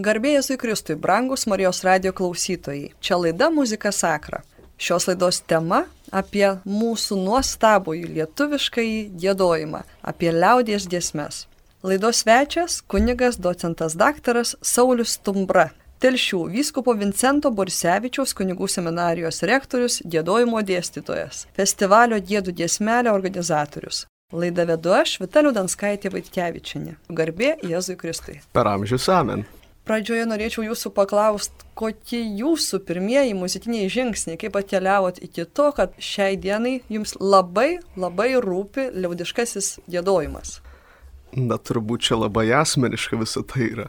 Garbėjai 0.00 0.38
Jėzui 0.38 0.56
Kristui, 0.56 0.94
brangus 0.96 1.42
Marijos 1.44 1.82
radio 1.84 2.14
klausytojai. 2.16 2.94
Čia 3.04 3.18
laida 3.20 3.50
Muzika 3.52 3.90
Sakra. 3.92 4.38
Šios 4.80 5.04
laidos 5.04 5.42
tema 5.44 5.82
apie 6.08 6.46
mūsų 6.64 7.18
nuostabųjį 7.20 8.08
lietuviškąjį 8.14 9.02
gėdojimą, 9.20 9.82
apie 10.00 10.32
liaudies 10.32 10.88
giesmes. 10.88 11.44
Laidos 11.84 12.22
svečias- 12.24 12.80
kunigas 12.90 13.36
docentas 13.36 13.92
daktaras 13.92 14.56
Saulis 14.62 15.18
Tumbra. 15.18 15.70
Telšių 16.00 16.40
vyskupo 16.56 16.96
Vincento 16.96 17.50
Borsevičiaus 17.50 18.32
kunigų 18.32 18.68
seminarijos 18.68 19.42
rektorius, 19.42 20.00
gėdojimo 20.08 20.62
dėstytojas, 20.64 21.46
festivalio 21.52 22.16
gėdų 22.16 22.52
giesmelio 22.54 23.12
organizatorius. 23.12 24.06
Laidą 24.32 24.66
vedu 24.66 24.92
aš, 24.94 25.20
Vitaliu 25.20 25.52
Danskaitė 25.52 26.08
Vaitkevičinė. 26.08 26.96
Garbė 27.10 27.58
Jėzui 27.60 27.96
Kristui. 27.96 28.40
Per 28.52 28.64
amžius 28.64 29.08
amen. 29.08 29.44
Pradžioje 29.82 30.28
norėčiau 30.30 30.62
jūsų 30.62 30.92
paklausti, 30.94 31.64
kokie 31.74 32.20
jūsų 32.38 32.78
pirmieji 32.86 33.32
muzikiniai 33.34 33.88
žingsniai, 33.90 34.38
kaip 34.38 34.54
atkeliavot 34.60 35.18
iki 35.26 35.42
to, 35.50 35.72
kad 35.74 35.96
šiai 35.98 36.36
dienai 36.38 36.76
jums 36.92 37.16
labai, 37.18 37.80
labai 37.98 38.28
rūpi 38.44 38.92
liaudiškasis 38.94 39.80
gėdojimas. 39.90 40.60
Na, 41.34 41.58
turbūt 41.58 42.06
čia 42.06 42.20
labai 42.20 42.46
asmeniška 42.54 43.18
visą 43.18 43.42
tai 43.42 43.72
yra. 43.72 43.88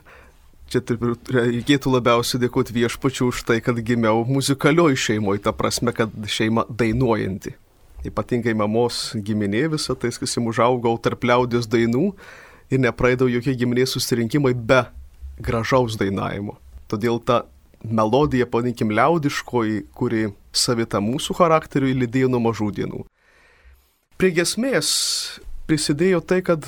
Čia 0.74 0.82
taip 0.82 1.04
reikėtų 1.30 1.94
labiausiai 1.94 2.42
dėkoti 2.42 2.74
viešpačiu 2.74 3.30
už 3.30 3.44
tai, 3.46 3.60
kad 3.62 3.78
gimiau 3.86 4.24
muzikalioji 4.26 4.98
šeimoje, 4.98 5.44
ta 5.46 5.54
prasme, 5.54 5.94
kad 5.94 6.10
šeima 6.10 6.66
dainuojanti. 6.74 7.54
Ypatingai 8.10 8.56
mamos 8.58 9.12
giminė 9.14 9.68
visą 9.76 9.94
tai, 9.94 10.10
kas 10.10 10.34
jam 10.34 10.50
užaugau 10.50 10.98
tarp 10.98 11.30
liaudės 11.30 11.70
dainų 11.70 12.10
ir 12.74 12.82
nepraeidau 12.82 13.30
jokie 13.30 13.54
giminės 13.60 13.94
susirinkimai 13.94 14.56
be 14.58 14.82
gražaus 15.42 15.98
dainavimo. 16.00 16.58
Todėl 16.92 17.20
ta 17.24 17.44
melodija, 17.84 18.48
paninkim, 18.48 18.94
liaudiškoji, 18.96 19.88
kuri 19.98 20.30
savita 20.56 21.02
mūsų 21.04 21.36
charakteriui, 21.40 21.96
lydėjo 22.04 22.30
nuo 22.32 22.42
mažų 22.48 22.70
dienų. 22.80 23.04
Prie 24.22 24.32
gesmės 24.36 24.90
prisidėjo 25.68 26.22
tai, 26.24 26.42
kad 26.46 26.68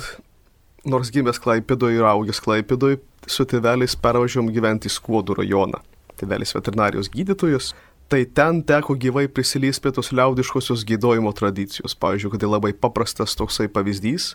nors 0.86 1.10
gimęs 1.14 1.40
Klaipėdoje 1.42 2.00
ir 2.00 2.06
augęs 2.08 2.42
Klaipėdoje, 2.42 3.00
su 3.26 3.46
tėveliais 3.48 3.96
pervažiavom 3.98 4.52
gyventi 4.54 4.90
į 4.90 4.96
Skuodų 4.96 5.38
rajoną. 5.40 5.80
Tėvelis 6.20 6.54
veterinarijos 6.56 7.10
gydytojas, 7.12 7.72
tai 8.10 8.22
ten 8.24 8.62
teko 8.66 8.94
gyvai 8.98 9.26
prisiliesti 9.28 9.82
prie 9.82 9.94
tos 9.96 10.12
liaudiškosios 10.14 10.84
gydojimo 10.86 11.32
tradicijos. 11.36 11.96
Pavyzdžiui, 11.98 12.32
kad 12.34 12.44
tai 12.44 12.50
labai 12.50 12.72
paprastas 12.72 13.34
toksai 13.38 13.68
pavyzdys. 13.72 14.34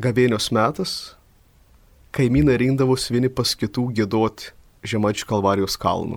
Gavėnios 0.00 0.50
metas, 0.54 1.14
kaimynai 2.16 2.58
rinkdavosi 2.60 3.14
vieni 3.14 3.30
pas 3.32 3.54
kitų 3.56 3.90
gėdoti 4.00 4.54
Žemaičių 4.90 5.26
kalvarijos 5.28 5.76
kalnų. 5.80 6.16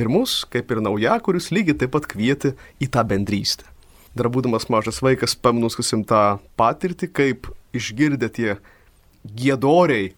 Ir 0.00 0.08
mus, 0.08 0.42
kaip 0.48 0.70
ir 0.72 0.80
nauja, 0.80 1.18
kuris 1.20 1.50
lygiai 1.52 1.76
taip 1.76 1.92
pat 1.92 2.06
kvietė 2.08 2.54
į 2.80 2.88
tą 2.94 3.02
bendrystę. 3.04 3.66
Dar 4.16 4.30
būdamas 4.32 4.68
mažas 4.72 5.02
vaikas, 5.04 5.34
pamnuskasim 5.36 6.04
tą 6.08 6.38
patirtį, 6.56 7.08
kaip 7.12 7.50
išgirdę 7.76 8.28
tie 8.32 8.56
gėdoriai, 9.24 10.14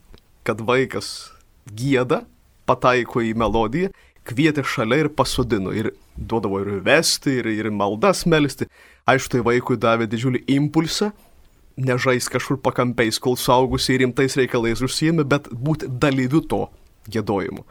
kad 0.47 0.63
vaikas 0.63 1.33
gėda, 1.67 2.23
pataiko 2.67 3.23
į 3.23 3.35
melodiją, 3.39 3.91
kvietė 4.27 4.65
šalia 4.67 5.05
ir 5.05 5.11
pasodino. 5.11 5.75
Ir 5.75 5.93
duodavo 6.17 6.63
ir 6.63 6.79
vesti, 6.87 7.41
ir, 7.41 7.51
ir 7.51 7.71
maldas 7.75 8.25
melisti. 8.31 8.71
Aišku, 9.11 9.35
tai 9.35 9.45
vaikui 9.47 9.79
davė 9.81 10.07
didžiulį 10.11 10.45
impulsą 10.55 11.11
nežais 11.77 12.29
kažkur 12.31 12.61
pakampiais, 12.63 13.19
kol 13.19 13.37
saugusiai 13.41 14.03
rimtais 14.05 14.37
reikalais 14.39 14.83
užsijėmė, 14.85 15.27
bet 15.27 15.51
būti 15.51 15.89
dalyviu 15.89 16.43
to 16.47 16.67
gėdojimu. 17.11 17.65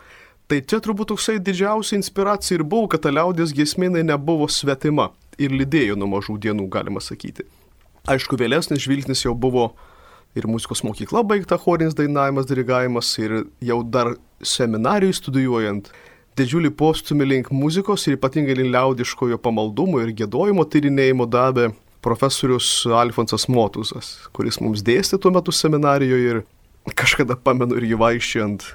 Tai 0.47 0.59
čia 0.67 0.81
turbūt 0.83 1.13
toksai 1.13 1.39
didžiausia 1.39 1.95
inspiracija 1.97 2.59
ir 2.59 2.65
buvo, 2.67 2.89
kad 2.91 3.05
ta 3.05 3.13
liaudės 3.13 3.53
giesminai 3.55 4.03
nebuvo 4.05 4.49
svetima 4.51 5.11
ir 5.39 5.55
lydėjo 5.55 5.95
nuo 5.97 6.09
mažų 6.17 6.37
dienų, 6.43 6.67
galima 6.69 7.01
sakyti. 7.01 7.47
Aišku, 8.11 8.35
vėlesnis 8.37 8.83
žvilgsnis 8.83 9.23
jau 9.23 9.31
buvo 9.33 9.71
ir 10.35 10.47
muzikos 10.49 10.83
mokykla 10.83 11.23
baigta, 11.23 11.57
chorinis 11.57 11.95
dainavimas, 11.95 12.49
dirigavimas 12.49 13.11
ir 13.21 13.45
jau 13.63 13.79
dar 13.87 14.15
seminarijui 14.43 15.15
studijuojant 15.15 15.87
didžiulį 16.37 16.73
postumį 16.75 17.29
link 17.29 17.51
muzikos 17.53 18.07
ir 18.07 18.17
ypatingai 18.17 18.57
link 18.57 18.73
liaudiškojo 18.73 19.39
pamaldumo 19.41 20.01
ir 20.03 20.11
gėdojimo 20.17 20.65
tyrinėjimo 20.65 21.29
davė 21.29 21.69
profesorius 22.03 22.83
Alfonsas 22.85 23.47
Motuzas, 23.51 24.13
kuris 24.35 24.59
mums 24.63 24.83
dėstė 24.85 25.19
tuo 25.21 25.31
metu 25.33 25.53
seminarijoje 25.55 26.31
ir 26.33 26.41
kažkada 26.99 27.37
pamenu 27.39 27.79
ir 27.79 27.87
jį 27.93 27.99
vaikščiant 28.01 28.65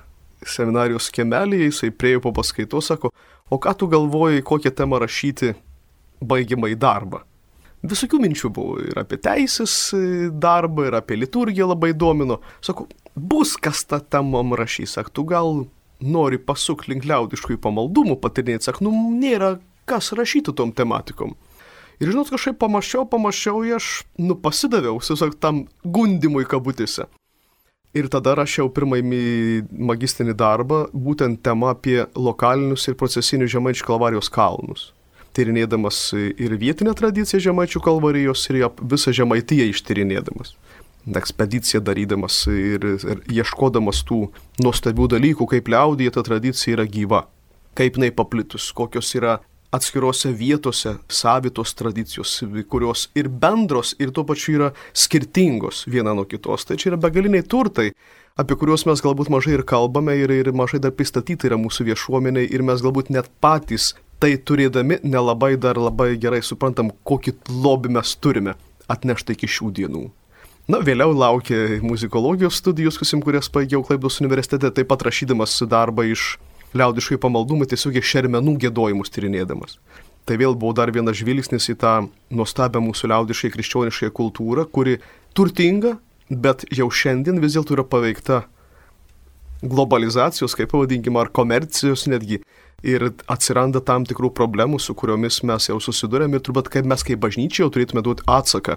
seminarijos 0.48 1.10
kemelėje, 1.14 1.68
jisai 1.68 1.90
priejo 1.92 2.22
po 2.24 2.32
paskaitos, 2.36 2.88
sako, 2.92 3.10
o 3.50 3.58
ką 3.60 3.74
tu 3.76 3.88
galvoji, 3.90 4.44
kokią 4.46 4.72
temą 4.80 5.00
rašyti 5.02 5.54
baigiamą 6.24 6.70
į 6.72 6.78
darbą. 6.80 7.22
Visokių 7.88 8.18
minčių 8.24 8.50
buvo 8.50 8.78
ir 8.82 8.98
apie 8.98 9.20
teisės 9.22 9.74
darbą, 10.34 10.88
ir 10.88 10.96
apie 10.98 11.18
liturgiją 11.18 11.68
labai 11.70 11.92
domino. 11.94 12.40
Sako, 12.64 12.88
bus 13.14 13.54
kas 13.60 13.84
tą 13.86 14.00
temą 14.02 14.42
rašys, 14.58 14.96
sak, 14.98 15.12
tu 15.14 15.22
gal 15.28 15.66
nori 16.02 16.38
pasuk 16.38 16.86
link 16.90 17.06
liaudiškųjų 17.06 17.60
pamaldumų 17.62 18.18
patirinėti, 18.22 18.70
sak, 18.70 18.80
nu 18.82 18.92
nėra 19.18 19.56
kas 19.88 20.12
rašyti 20.16 20.54
tom 20.54 20.72
tematikom. 20.74 21.36
Ir 21.98 22.12
žinot, 22.12 22.30
kažkaip 22.30 22.58
pamačiau, 22.62 23.06
pamačiau, 23.10 23.64
aš, 23.74 24.04
nu, 24.22 24.36
pasidaviau, 24.38 25.00
tiesiog 25.02 25.34
tam 25.42 25.64
gundimui 25.82 26.46
kabutėse. 26.46 27.08
Ir 27.96 28.06
tada 28.12 28.36
rašiau 28.38 28.68
pirmąjį 28.70 29.64
magistrinį 29.72 30.36
darbą, 30.38 30.84
būtent 30.92 31.40
tema 31.42 31.72
apie 31.74 32.04
lokalinius 32.14 32.86
ir 32.86 32.98
procesinius 33.00 33.50
žemaičių 33.56 33.88
kalvarijos 33.88 34.30
kalnus. 34.30 34.92
Tyrinėdamas 35.34 35.98
ir 36.14 36.54
vietinę 36.60 36.94
tradiciją 36.98 37.40
žemaičių 37.48 37.82
kalvarijos 37.82 38.44
ir 38.52 38.60
visą 38.78 39.14
žemaitiją 39.16 39.66
ištyrinėdamas. 39.72 40.54
Ekspediciją 41.18 41.80
darydamas 41.82 42.42
ir, 42.52 42.84
ir 43.00 43.22
ieškodamas 43.40 44.04
tų 44.06 44.26
nuostabių 44.62 45.08
dalykų, 45.16 45.48
kaip 45.50 45.70
liaudėje 45.72 46.14
ta 46.14 46.24
tradicija 46.26 46.76
yra 46.76 46.86
gyva, 46.86 47.24
kaip 47.78 47.96
jinai 47.98 48.12
paplitus, 48.14 48.68
kokios 48.76 49.14
yra 49.16 49.38
atskirose 49.74 50.32
vietose 50.32 50.96
savitos 51.08 51.74
tradicijos, 51.74 52.38
kurios 52.68 53.08
ir 53.14 53.28
bendros, 53.28 53.94
ir 54.00 54.12
tuo 54.16 54.24
pačiu 54.24 54.56
yra 54.56 54.70
skirtingos 54.96 55.84
viena 55.90 56.14
nuo 56.16 56.24
kitos. 56.24 56.64
Tai 56.64 56.78
čia 56.80 56.92
yra 56.92 57.00
begaliniai 57.00 57.44
turtai, 57.44 57.90
apie 58.40 58.56
kuriuos 58.56 58.86
mes 58.88 59.02
galbūt 59.04 59.30
mažai 59.32 59.58
ir 59.58 59.64
kalbame, 59.68 60.16
ir, 60.16 60.32
ir 60.32 60.52
mažai 60.56 60.80
dar 60.80 60.94
pristatyti 60.96 61.50
yra 61.50 61.60
mūsų 61.60 61.90
viešuomeniai, 61.90 62.48
ir 62.48 62.64
mes 62.64 62.84
galbūt 62.84 63.12
net 63.12 63.28
patys 63.44 63.92
tai 64.18 64.34
turėdami 64.38 64.98
nelabai 65.06 65.54
dar 65.60 65.78
labai 65.78 66.14
gerai 66.18 66.40
suprantam, 66.42 66.90
kokį 67.04 67.36
lobį 67.52 67.92
mes 67.98 68.14
turime 68.18 68.56
atnešti 68.90 69.36
iki 69.36 69.50
šių 69.50 69.74
dienų. 69.78 70.08
Na, 70.68 70.82
vėliau 70.84 71.14
laukė 71.16 71.78
muzikologijos 71.80 72.58
studijos, 72.60 72.98
kurias 73.24 73.48
baigiau 73.48 73.80
Klaipdos 73.86 74.18
universitete, 74.20 74.68
taip 74.68 74.90
pat 74.90 75.06
rašydamas 75.06 75.54
darbą 75.64 76.04
iš 76.04 76.34
liaudiškai 76.76 77.18
pamaldumą 77.22 77.68
tiesiog 77.68 77.96
šermenų 78.04 78.58
gėdojimus 78.64 79.12
tyrinėdamas. 79.14 79.78
Tai 80.28 80.36
vėl 80.36 80.52
buvo 80.60 80.74
dar 80.76 80.92
vienas 80.92 81.16
žvilgsnis 81.16 81.70
į 81.72 81.78
tą 81.80 81.94
nuostabią 82.36 82.82
mūsų 82.84 83.08
liaudiškai 83.08 83.48
krikščionišką 83.54 84.10
kultūrą, 84.12 84.66
kuri 84.68 84.98
turtinga, 85.32 85.94
bet 86.28 86.66
jau 86.68 86.90
šiandien 86.92 87.40
vis 87.40 87.56
dėlto 87.56 87.78
yra 87.78 87.84
paveikta 87.88 88.42
globalizacijos, 89.62 90.54
kaip 90.54 90.70
pavadinkime, 90.74 91.16
ar 91.22 91.32
komercijos 91.32 92.06
netgi. 92.12 92.42
Ir 92.86 93.08
atsiranda 93.26 93.80
tam 93.82 94.04
tikrų 94.06 94.30
problemų, 94.36 94.78
su 94.78 94.94
kuriomis 94.94 95.40
mes 95.48 95.66
jau 95.66 95.80
susidurėm 95.82 96.36
ir 96.36 96.44
turbūt 96.46 96.68
kaip 96.70 96.86
mes 96.86 97.02
kaip 97.02 97.18
bažnyčia 97.24 97.64
jau 97.64 97.72
turėtume 97.74 98.04
duoti 98.06 98.22
atsaką. 98.30 98.76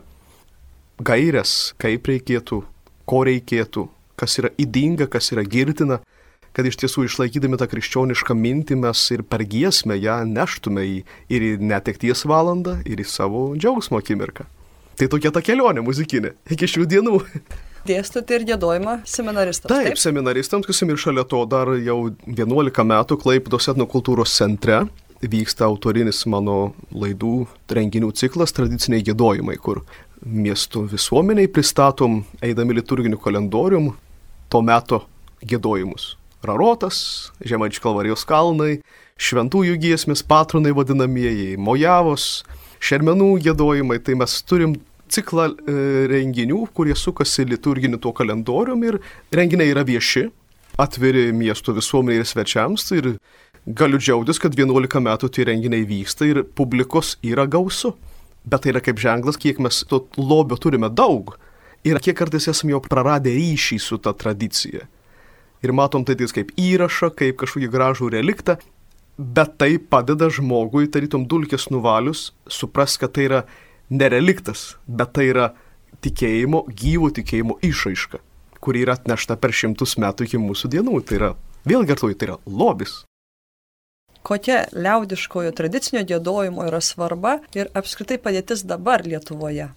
Gairias, 1.06 1.76
kaip 1.82 2.08
reikėtų, 2.10 2.64
ko 3.06 3.20
reikėtų, 3.28 3.86
kas 4.18 4.40
yra 4.42 4.50
įdinga, 4.58 5.06
kas 5.12 5.30
yra 5.36 5.44
girtina 5.46 6.00
kad 6.56 6.68
iš 6.68 6.78
tiesų 6.82 7.06
išlaikydami 7.08 7.60
tą 7.60 7.68
krikščionišką 7.72 8.36
mintį 8.38 8.78
mes 8.84 9.04
ir 9.16 9.24
per 9.28 9.44
giesmę 9.48 9.98
ją 10.02 10.22
neštume 10.28 10.86
į, 10.88 10.98
ir 11.32 11.48
į 11.48 11.52
netekties 11.64 12.26
valandą, 12.30 12.80
ir 12.86 13.02
į 13.02 13.08
savo 13.08 13.52
džiaugsmo 13.56 14.02
akimirką. 14.02 14.48
Tai 15.00 15.10
tokia 15.12 15.32
ta 15.34 15.44
kelionė 15.44 15.84
muzikinė 15.86 16.36
iki 16.52 16.70
šių 16.70 16.88
dienų. 16.92 17.20
Dėstote 17.88 18.36
ir 18.38 18.44
gėdojimą 18.46 19.00
seminaristams. 19.10 19.72
Taip, 19.72 19.88
taip? 19.90 20.02
seminaristams, 20.02 20.68
kas 20.70 20.84
ir 20.86 21.00
šalia 21.02 21.24
to 21.26 21.40
dar 21.50 21.72
jau 21.82 22.12
11 22.28 22.86
metų 22.92 23.18
Klaipdos 23.24 23.72
etnokultūros 23.72 24.36
centre 24.38 24.84
vyksta 25.22 25.66
autorinis 25.66 26.22
mano 26.30 26.76
laidų 26.94 27.48
renginių 27.70 28.12
ciklas 28.18 28.54
tradiciniai 28.58 29.06
gėdojimai, 29.06 29.58
kur 29.58 29.82
miestų 30.22 30.86
visuomeniai 30.94 31.50
pristatom, 31.50 32.22
eidami 32.46 32.78
liturginiu 32.78 33.18
kalendorium, 33.22 33.92
to 34.50 34.62
meto 34.66 35.04
gėdojimus. 35.42 36.16
Rarotas, 36.46 37.32
Žemaičių 37.46 37.84
kalvarijos 37.84 38.26
kalnai, 38.30 38.80
šventųjų 39.22 39.78
giesmės 39.82 40.24
patronai 40.26 40.74
vadinamieji, 40.74 41.58
mojavos, 41.62 42.44
šermenų 42.82 43.36
gėdojimai, 43.46 44.00
tai 44.02 44.18
mes 44.18 44.40
turim 44.50 44.76
ciklą 45.12 45.52
e, 45.52 45.76
renginių, 46.12 46.64
kurie 46.74 46.96
sukasi 46.98 47.46
liturginiu 47.50 48.00
tuo 48.02 48.14
kalendorium 48.16 48.84
ir 48.88 49.02
renginiai 49.34 49.74
yra 49.74 49.86
vieši. 49.88 50.30
atviri 50.82 51.34
miesto 51.36 51.74
visuomeniai 51.76 52.24
ir 52.24 52.26
svečiams 52.26 52.86
tai 52.88 52.98
ir 52.98 53.08
galiu 53.68 54.00
džiaugtis, 54.00 54.40
kad 54.42 54.56
11 54.56 55.02
metų 55.04 55.30
tie 55.30 55.44
renginiai 55.46 55.86
vyksta 55.86 56.26
ir 56.26 56.44
publikos 56.44 57.18
yra 57.22 57.46
gausu. 57.46 57.94
Bet 58.46 58.64
tai 58.64 58.72
yra 58.72 58.82
kaip 58.82 58.98
ženklas, 58.98 59.38
kiek 59.38 59.60
mes 59.60 59.84
to 59.86 60.00
lobio 60.18 60.58
turime 60.58 60.90
daug 60.90 61.36
ir 61.84 62.00
kiek 62.02 62.18
kartais 62.18 62.48
esame 62.50 62.74
jau 62.74 62.82
praradę 62.82 63.34
ryšį 63.36 63.78
su 63.82 64.00
ta 64.02 64.16
tradicija. 64.18 64.88
Ir 65.62 65.74
matom 65.78 66.06
tai 66.06 66.16
kaip 66.18 66.54
įrašą, 66.58 67.12
kaip 67.14 67.38
kažkokį 67.38 67.68
gražų 67.70 68.10
reliktą, 68.16 68.58
bet 69.18 69.58
tai 69.62 69.78
padeda 69.78 70.30
žmogui, 70.34 70.88
tarytum 70.90 71.28
dulkės 71.30 71.70
nuvalius, 71.70 72.32
supras, 72.50 72.98
kad 72.98 73.14
tai 73.14 73.28
yra 73.28 73.42
nereliktas, 73.90 74.78
bet 74.88 75.14
tai 75.14 75.28
yra 75.30 75.52
tikėjimo, 76.02 76.66
gyvo 76.74 77.12
tikėjimo 77.14 77.60
išraiška, 77.62 78.22
kuri 78.60 78.82
yra 78.86 78.98
atnešta 78.98 79.38
per 79.38 79.54
šimtus 79.54 79.98
metų 80.02 80.26
iki 80.26 80.42
mūsų 80.42 80.72
dienų. 80.74 81.02
Tai 81.06 81.20
yra, 81.20 81.32
vėl 81.70 81.86
kartuoju, 81.86 82.18
tai 82.18 82.32
yra 82.32 82.40
lobis. 82.48 83.04
Kokia 84.22 84.68
liaudiškojo 84.74 85.52
tradicinio 85.58 86.04
gėdojimo 86.06 86.66
yra 86.70 86.82
svarba 86.82 87.40
ir 87.58 87.72
apskritai 87.78 88.20
padėtis 88.22 88.62
dabar 88.70 89.02
Lietuvoje? 89.06 89.72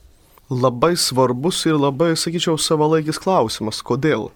Labai 0.52 0.92
svarbus 1.00 1.62
ir 1.64 1.78
labai, 1.80 2.12
sakyčiau, 2.20 2.58
savalaikis 2.60 3.20
klausimas. 3.20 3.80
Kodėl? 3.80 4.28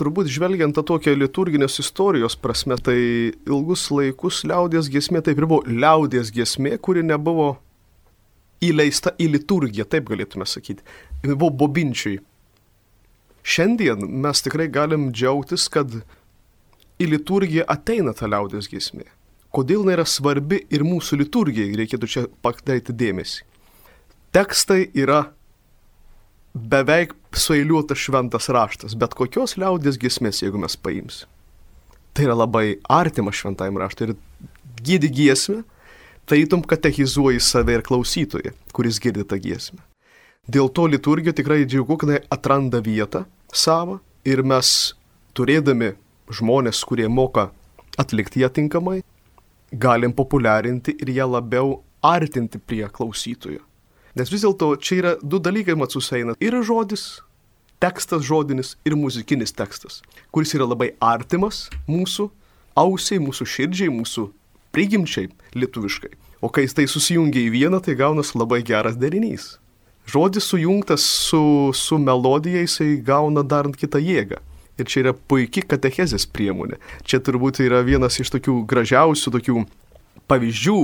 Turbūt 0.00 0.30
žvelgiant 0.32 0.74
tą 0.76 0.84
tokią 0.88 1.12
liturginės 1.18 1.78
istorijos 1.82 2.38
prasme, 2.40 2.78
tai 2.80 2.98
ilgus 3.46 3.86
laikus 3.92 4.42
liaudės 4.48 4.88
giesmė 4.92 5.22
taip 5.26 5.38
ir 5.38 5.46
buvo 5.50 5.62
liaudės 5.68 6.32
giesmė, 6.34 6.78
kuri 6.80 7.04
nebuvo 7.06 7.52
įleista 8.64 9.12
į 9.20 9.30
liturgiją, 9.36 9.86
taip 9.88 10.08
galėtume 10.10 10.48
sakyti. 10.48 10.84
Jis 11.24 11.36
buvo 11.36 11.52
bobinčiai. 11.62 12.18
Šiandien 13.40 14.04
mes 14.24 14.42
tikrai 14.44 14.68
galim 14.72 15.08
džiaugtis, 15.12 15.68
kad 15.72 15.94
į 17.00 17.08
liturgiją 17.14 17.64
ateina 17.72 18.12
ta 18.16 18.28
liaudės 18.28 18.68
giesmė. 18.70 19.06
Kodėl 19.50 19.82
jinai 19.82 19.96
yra 19.96 20.06
svarbi 20.06 20.60
ir 20.70 20.84
mūsų 20.86 21.22
liturgijai, 21.24 21.72
reikėtų 21.80 22.10
čia 22.10 22.26
padaryti 22.44 22.94
dėmesį. 22.94 23.46
Tekstai 24.30 24.84
yra 24.94 25.24
beveik 26.54 27.16
sueiliuotas 27.40 27.98
šventas 27.98 28.48
raštas, 28.52 28.96
bet 28.98 29.16
kokios 29.18 29.56
liaudės 29.60 29.98
giesmės, 30.00 30.42
jeigu 30.44 30.60
mes 30.60 30.76
paims. 30.76 31.24
Tai 32.14 32.26
yra 32.26 32.36
labai 32.38 32.80
artima 32.90 33.32
šventajam 33.34 33.78
raštui 33.80 34.08
ir 34.10 34.16
gydi 34.84 35.10
giesmę, 35.14 35.62
tarytum 36.26 36.62
katechizuoji 36.66 37.40
save 37.40 37.78
ir 37.78 37.86
klausytoją, 37.86 38.52
kuris 38.74 39.00
girdi 39.02 39.24
tą 39.26 39.38
giesmę. 39.42 39.82
Dėl 40.50 40.70
to 40.74 40.86
liturgija 40.90 41.34
tikrai 41.36 41.64
džiugu, 41.66 41.96
kad 42.00 42.26
atranda 42.32 42.80
vietą 42.82 43.24
savo 43.52 44.00
ir 44.26 44.42
mes 44.42 44.94
turėdami 45.36 45.94
žmonės, 46.30 46.82
kurie 46.86 47.08
moka 47.08 47.50
atlikti 47.98 48.42
ją 48.42 48.50
tinkamai, 48.50 49.00
galim 49.72 50.14
populiarinti 50.16 50.96
ir 51.02 51.12
ją 51.14 51.28
labiau 51.30 51.80
artinti 52.02 52.58
prie 52.58 52.86
klausytojo. 52.88 53.62
Nes 54.18 54.30
vis 54.32 54.42
dėlto 54.42 54.72
čia 54.82 54.96
yra 54.98 55.12
du 55.22 55.38
dalykai 55.38 55.76
mat 55.78 55.94
suseina. 55.94 56.34
Yra 56.42 56.64
žodis, 56.66 57.20
tekstas 57.80 58.24
žodinis 58.26 58.74
ir 58.84 58.96
muzikinis 58.98 59.54
tekstas, 59.56 60.00
kuris 60.34 60.54
yra 60.56 60.68
labai 60.68 60.92
artimas 61.00 61.68
mūsų 61.88 62.28
ausiai, 62.78 63.20
mūsų 63.22 63.46
širdžiai, 63.54 63.92
mūsų 63.92 64.28
prigimčiai 64.74 65.30
lietuviškai. 65.56 66.12
O 66.40 66.48
kai 66.48 66.64
tai 66.72 66.86
susijungia 66.88 67.42
į 67.46 67.50
vieną, 67.56 67.82
tai 67.84 67.96
gaunas 67.98 68.32
labai 68.36 68.62
geras 68.64 68.96
derinys. 69.00 69.58
Žodis 70.08 70.46
sujungtas 70.48 71.04
su, 71.04 71.42
su 71.76 71.98
melodija, 72.00 72.62
jisai 72.64 72.96
gauna 73.04 73.44
dar 73.44 73.68
kitą 73.68 74.00
jėgą. 74.00 74.40
Ir 74.80 74.88
čia 74.88 75.02
yra 75.02 75.12
puikia 75.12 75.66
katechezės 75.68 76.24
priemonė. 76.32 76.78
Čia 77.04 77.20
turbūt 77.20 77.60
yra 77.60 77.82
vienas 77.84 78.16
iš 78.22 78.32
tokių 78.32 78.62
gražiausių 78.70 79.34
tokių 79.36 79.64
pavyzdžių 80.30 80.78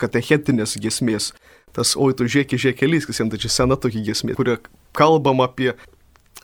katechetinės 0.00 0.78
gesmės 0.80 1.32
tas 1.72 1.94
oi 1.96 2.12
tu 2.16 2.26
žiūrėk, 2.28 2.54
žiūrėk 2.60 2.78
kelys, 2.82 3.08
kas 3.08 3.20
jiems 3.20 3.32
tai 3.32 3.40
čia 3.40 3.50
sena 3.52 3.78
tokia 3.80 4.02
giesmė, 4.04 4.36
kuria 4.36 4.58
kalbam 4.96 5.40
apie 5.44 5.72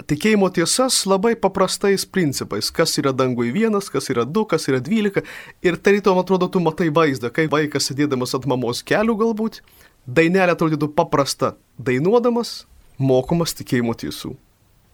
tikėjimo 0.06 0.48
tiesas 0.54 1.00
labai 1.08 1.34
paprastais 1.38 2.04
principais, 2.06 2.70
kas 2.74 2.96
yra 3.00 3.12
dangui 3.16 3.50
vienas, 3.54 3.90
kas 3.90 4.10
yra 4.12 4.24
du, 4.24 4.44
kas 4.48 4.68
yra 4.70 4.80
dvylika. 4.84 5.24
Ir 5.64 5.78
tarytum 5.80 6.20
atrodo, 6.22 6.48
tu 6.48 6.62
matai 6.62 6.90
vaizdą, 6.94 7.32
kaip 7.34 7.52
vaikas 7.54 7.90
sėdėdamas 7.90 8.36
ant 8.38 8.48
mamos 8.50 8.84
kelių 8.86 9.18
galbūt, 9.22 9.60
dainelė 10.06 10.54
atrodytų 10.54 10.92
paprasta, 10.96 11.56
dainuodamas, 11.78 12.66
mokomas 12.98 13.56
tikėjimo 13.58 13.96
tiesų. 13.98 14.34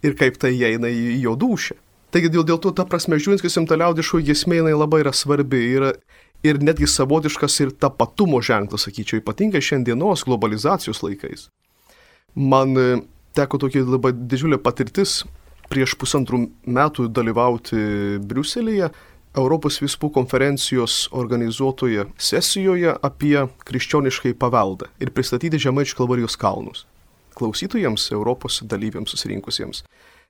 Ir 0.04 0.16
kaip 0.20 0.36
tai 0.40 0.52
įeina 0.56 0.90
į 0.92 1.20
jo 1.24 1.34
dušę. 1.40 1.78
Taigi 2.14 2.30
dėl, 2.30 2.44
dėl 2.46 2.60
to, 2.62 2.70
ta 2.76 2.84
prasme, 2.86 3.18
žiūrint, 3.18 3.42
kas 3.42 3.56
jums 3.56 3.66
ta 3.70 3.78
liaudiško 3.80 4.20
giesmė, 4.22 4.60
jinai 4.60 4.76
labai 4.76 5.00
yra 5.02 5.10
svarbi. 5.16 5.64
Yra 5.74 5.94
ir 6.46 6.60
netgi 6.62 6.86
savotiškas 6.86 7.56
ir 7.64 7.72
tapatumo 7.80 8.38
ženklas, 8.44 8.84
sakyčiau, 8.86 9.18
ypatingai 9.22 9.62
šiandienos 9.64 10.22
globalizacijos 10.28 11.02
laikais. 11.02 11.48
Man 12.34 12.76
teko 13.34 13.60
tokia 13.62 13.84
labai 13.86 14.12
didžiulė 14.14 14.60
patirtis 14.62 15.22
prieš 15.70 15.96
pusantrų 15.98 16.44
metų 16.66 17.08
dalyvauti 17.14 17.78
Briuselėje 18.22 18.90
Europos 19.34 19.80
vispų 19.82 20.12
konferencijos 20.14 21.08
organizuotoje 21.10 22.04
sesijoje 22.22 22.92
apie 23.02 23.48
krikščioniškai 23.66 24.36
paveldą 24.38 24.92
ir 25.02 25.10
pristatyti 25.14 25.58
Žemaičių 25.64 25.98
kalvarijos 25.98 26.38
kalnus 26.38 26.84
klausytojams, 27.34 28.12
Europos 28.14 28.60
dalyviams 28.62 29.10
susirinkusiems. 29.10 29.82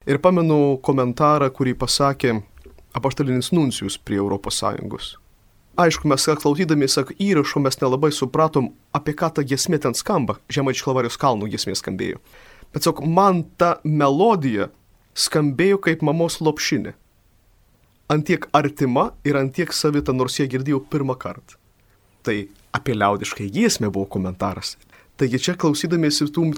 Ir 0.08 0.20
pamenu 0.24 0.78
komentarą, 0.84 1.50
kurį 1.52 1.74
pasakė 1.80 2.38
apaštalinis 2.96 3.52
nuncijus 3.52 3.98
prie 4.00 4.20
ES 4.20 5.14
Aišku, 5.74 6.06
mes 6.06 6.24
klausydami, 6.38 6.86
sak, 6.86 7.08
įrašo 7.18 7.58
mes 7.58 7.74
nelabai 7.80 8.12
supratom, 8.14 8.68
apie 8.94 9.10
ką 9.12 9.32
ta 9.34 9.42
giesmė 9.42 9.80
ten 9.82 9.94
skamba. 9.98 10.36
Žemaičių 10.46 10.84
kalvarijos 10.86 11.18
kalnų 11.18 11.48
giesmė 11.50 11.74
skambėjo. 11.74 12.20
Bet 12.74 12.86
sak, 12.86 13.00
man 13.06 13.44
ta 13.58 13.78
melodija 13.84 14.68
skambėjo 15.14 15.78
kaip 15.84 16.02
mamos 16.02 16.40
lopšinė. 16.42 16.94
Antiek 18.10 18.48
artima 18.52 19.12
ir 19.24 19.38
antiek 19.40 19.72
savita, 19.72 20.12
nors 20.12 20.40
ją 20.40 20.48
girdėjau 20.50 20.82
pirmą 20.90 21.16
kartą. 21.16 21.56
Tai 22.24 22.36
apie 22.74 22.96
liaudiškai 22.96 23.48
giesmę 23.54 23.88
buvo 23.94 24.08
komentaras. 24.16 24.74
Taigi 25.16 25.40
čia 25.40 25.54
klausydamiesi 25.60 26.26
tų 26.34 26.50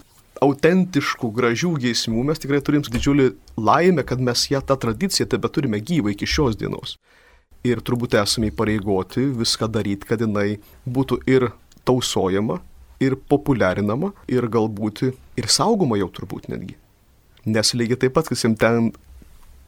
autentiškų, 0.42 1.30
gražių 1.36 1.74
giesmių 1.84 2.24
mes 2.30 2.40
tikrai 2.40 2.62
turim 2.64 2.84
didžiulį 2.84 3.28
laimę, 3.56 4.04
kad 4.08 4.20
mes 4.20 4.48
ją 4.50 4.62
tą 4.64 4.76
tradiciją 4.80 5.28
tebe 5.32 5.48
turime 5.52 5.80
gyvą 5.80 6.12
iki 6.12 6.28
šios 6.28 6.58
dienos 6.60 6.96
ir 7.70 7.82
turbūt 7.84 8.16
esame 8.20 8.50
įpareigoti 8.52 9.26
viską 9.36 9.68
daryti, 9.72 10.06
kad 10.08 10.22
jinai 10.22 10.58
būtų 10.86 11.20
ir 11.30 11.50
tausojama, 11.86 12.60
ir 13.02 13.16
populiarinama, 13.30 14.12
ir 14.30 14.48
galbūt 14.52 15.06
ir 15.10 15.48
saugoma 15.52 15.98
jau 16.00 16.08
turbūt 16.12 16.50
netgi. 16.52 16.76
Nes 17.46 17.72
lygiai 17.76 18.00
taip 18.06 18.16
pat, 18.16 18.28
kasim 18.30 18.56
ten, 18.58 18.90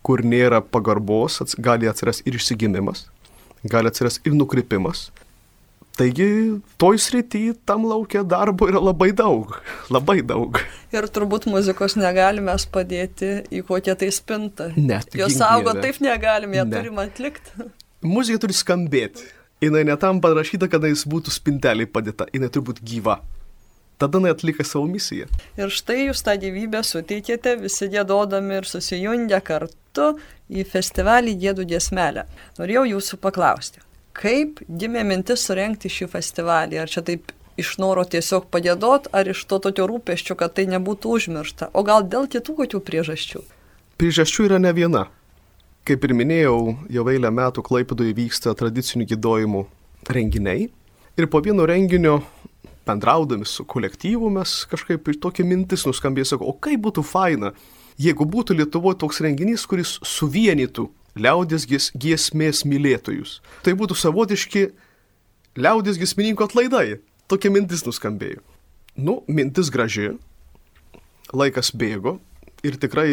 kur 0.07 0.25
nėra 0.25 0.61
pagarbos, 0.65 1.41
gali 1.63 1.91
atsirasti 1.91 2.27
ir 2.27 2.39
išsigimimas, 2.39 3.07
gali 3.65 3.91
atsirasti 3.91 4.31
ir 4.31 4.39
nukrypimas. 4.39 5.09
Taigi, 5.99 6.29
toj 6.79 7.01
srity 7.03 7.41
tam 7.67 7.83
laukia 7.91 8.23
darbo 8.23 8.69
yra 8.71 8.79
labai 8.79 9.11
daug, 9.19 9.57
labai 9.95 10.21
daug. 10.23 10.61
Ir 10.95 11.09
turbūt 11.11 11.49
muzikos 11.51 11.99
negalime 11.99 12.55
padėti 12.73 13.33
į 13.51 13.65
kokią 13.67 13.99
tai 13.99 14.13
spintą. 14.15 14.71
Ne. 14.79 15.03
Jos 15.19 15.35
saugo 15.41 15.75
taip 15.83 15.99
negalime, 16.05 16.61
ją 16.61 16.69
ne. 16.71 16.79
turim 16.79 17.03
atlikti 17.03 17.69
muzika 18.03 18.43
turi 18.43 18.57
skambėti. 18.57 19.27
Jis 19.61 19.75
ne 19.75 19.97
tam 19.99 20.21
parašyta, 20.23 20.69
kad 20.71 20.85
jis 20.87 21.03
būtų 21.09 21.35
spinteliai 21.35 21.89
padėta, 21.91 22.29
jis 22.33 22.51
turi 22.55 22.67
būti 22.71 22.85
gyva. 22.87 23.19
Tada 23.99 24.21
jis 24.23 24.31
atlieka 24.31 24.65
savo 24.65 24.87
misiją. 24.87 25.27
Ir 25.59 25.73
štai 25.75 26.05
jūs 26.05 26.23
tą 26.23 26.37
gyvybę 26.39 26.85
suteikėte 26.87 27.57
visi 27.65 27.89
gėdodami 27.91 28.61
ir 28.61 28.69
susijungę 28.71 29.41
kartu 29.43 30.13
į 30.47 30.63
festivalį 30.63 31.35
Gėdų 31.43 31.67
giesmelę. 31.73 32.29
Norėjau 32.61 32.85
jūsų 32.93 33.19
paklausti, 33.25 33.83
kaip 34.15 34.63
gimė 34.69 35.03
mintis 35.09 35.43
surenkti 35.49 35.91
šį 35.91 36.07
festivalį? 36.15 36.79
Ar 36.85 36.95
čia 36.95 37.03
taip 37.03 37.35
iš 37.59 37.75
noro 37.83 38.07
tiesiog 38.07 38.47
padėdot, 38.55 39.11
ar 39.11 39.35
iš 39.35 39.43
to 39.51 39.59
tokio 39.67 39.91
rūpeščio, 39.91 40.39
kad 40.39 40.55
tai 40.55 40.69
nebūtų 40.71 41.19
užmiršta? 41.19 41.73
O 41.75 41.83
gal 41.83 42.07
dėl 42.07 42.31
kitų 42.31 42.61
kokių 42.63 42.85
priežasčių? 42.87 43.43
Priežasčių 43.99 44.47
yra 44.47 44.63
ne 44.63 44.71
viena. 44.71 45.09
Kaip 45.87 46.05
ir 46.05 46.15
minėjau, 46.17 46.59
jau 46.93 47.05
eilę 47.13 47.31
metų 47.33 47.63
Klaipėdoje 47.65 48.17
vyksta 48.17 48.55
tradicinių 48.59 49.07
gydojimų 49.13 49.63
renginiai. 50.09 50.69
Ir 51.19 51.27
po 51.31 51.41
vieno 51.45 51.67
renginio, 51.67 52.21
bendraudami 52.87 53.47
su 53.47 53.65
kolektyvu, 53.65 54.31
mes 54.33 54.63
kažkaip 54.71 55.09
tokia 55.21 55.47
mintis 55.47 55.87
nuskambėjo, 55.89 56.33
sako, 56.33 56.51
o 56.51 56.55
kaip 56.55 56.83
būtų 56.85 57.05
faina, 57.05 57.53
jeigu 57.99 58.27
būtų 58.29 58.57
Lietuvoje 58.59 59.01
toks 59.03 59.21
renginys, 59.25 59.67
kuris 59.69 59.97
suvienytų 60.07 60.87
liaudės 61.19 61.67
gies, 61.69 61.91
giesmės 61.99 62.65
mylėtojus. 62.69 63.39
Tai 63.67 63.75
būtų 63.79 63.97
savotiški 63.99 64.69
liaudės 65.59 65.99
giesmininkų 66.01 66.47
atlaidai. 66.47 67.01
Tokia 67.29 67.51
mintis 67.53 67.85
nuskambėjo. 67.85 68.41
Nu, 68.99 69.21
mintis 69.29 69.69
graži, 69.71 70.15
laikas 71.35 71.71
bėgo, 71.77 72.17
ir 72.67 72.79
tikrai, 72.81 73.11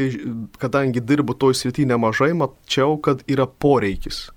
kadangi 0.62 1.04
dirbu 1.04 1.36
toj 1.38 1.56
srity 1.58 1.86
nemažai, 1.90 2.34
mačiau, 2.38 2.98
kad 3.02 3.22
yra 3.30 3.46
poreikis. 3.48 4.30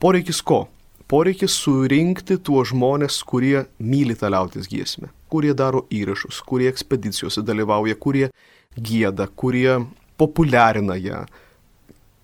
Poreikis 0.00 0.42
ko? 0.42 0.66
Poreikis 1.10 1.56
surinkti 1.58 2.36
tuos 2.38 2.70
žmonės, 2.70 3.18
kurie 3.26 3.64
myli 3.82 4.14
tą 4.14 4.30
liautis 4.30 4.68
giesmę, 4.70 5.10
kurie 5.32 5.54
daro 5.58 5.86
įrašus, 5.90 6.38
kurie 6.46 6.68
ekspedicijose 6.70 7.42
dalyvauja, 7.42 7.96
kurie 7.98 8.28
gėda, 8.78 9.26
kurie 9.34 9.80
populiarina 10.20 10.94
ją. 11.00 11.24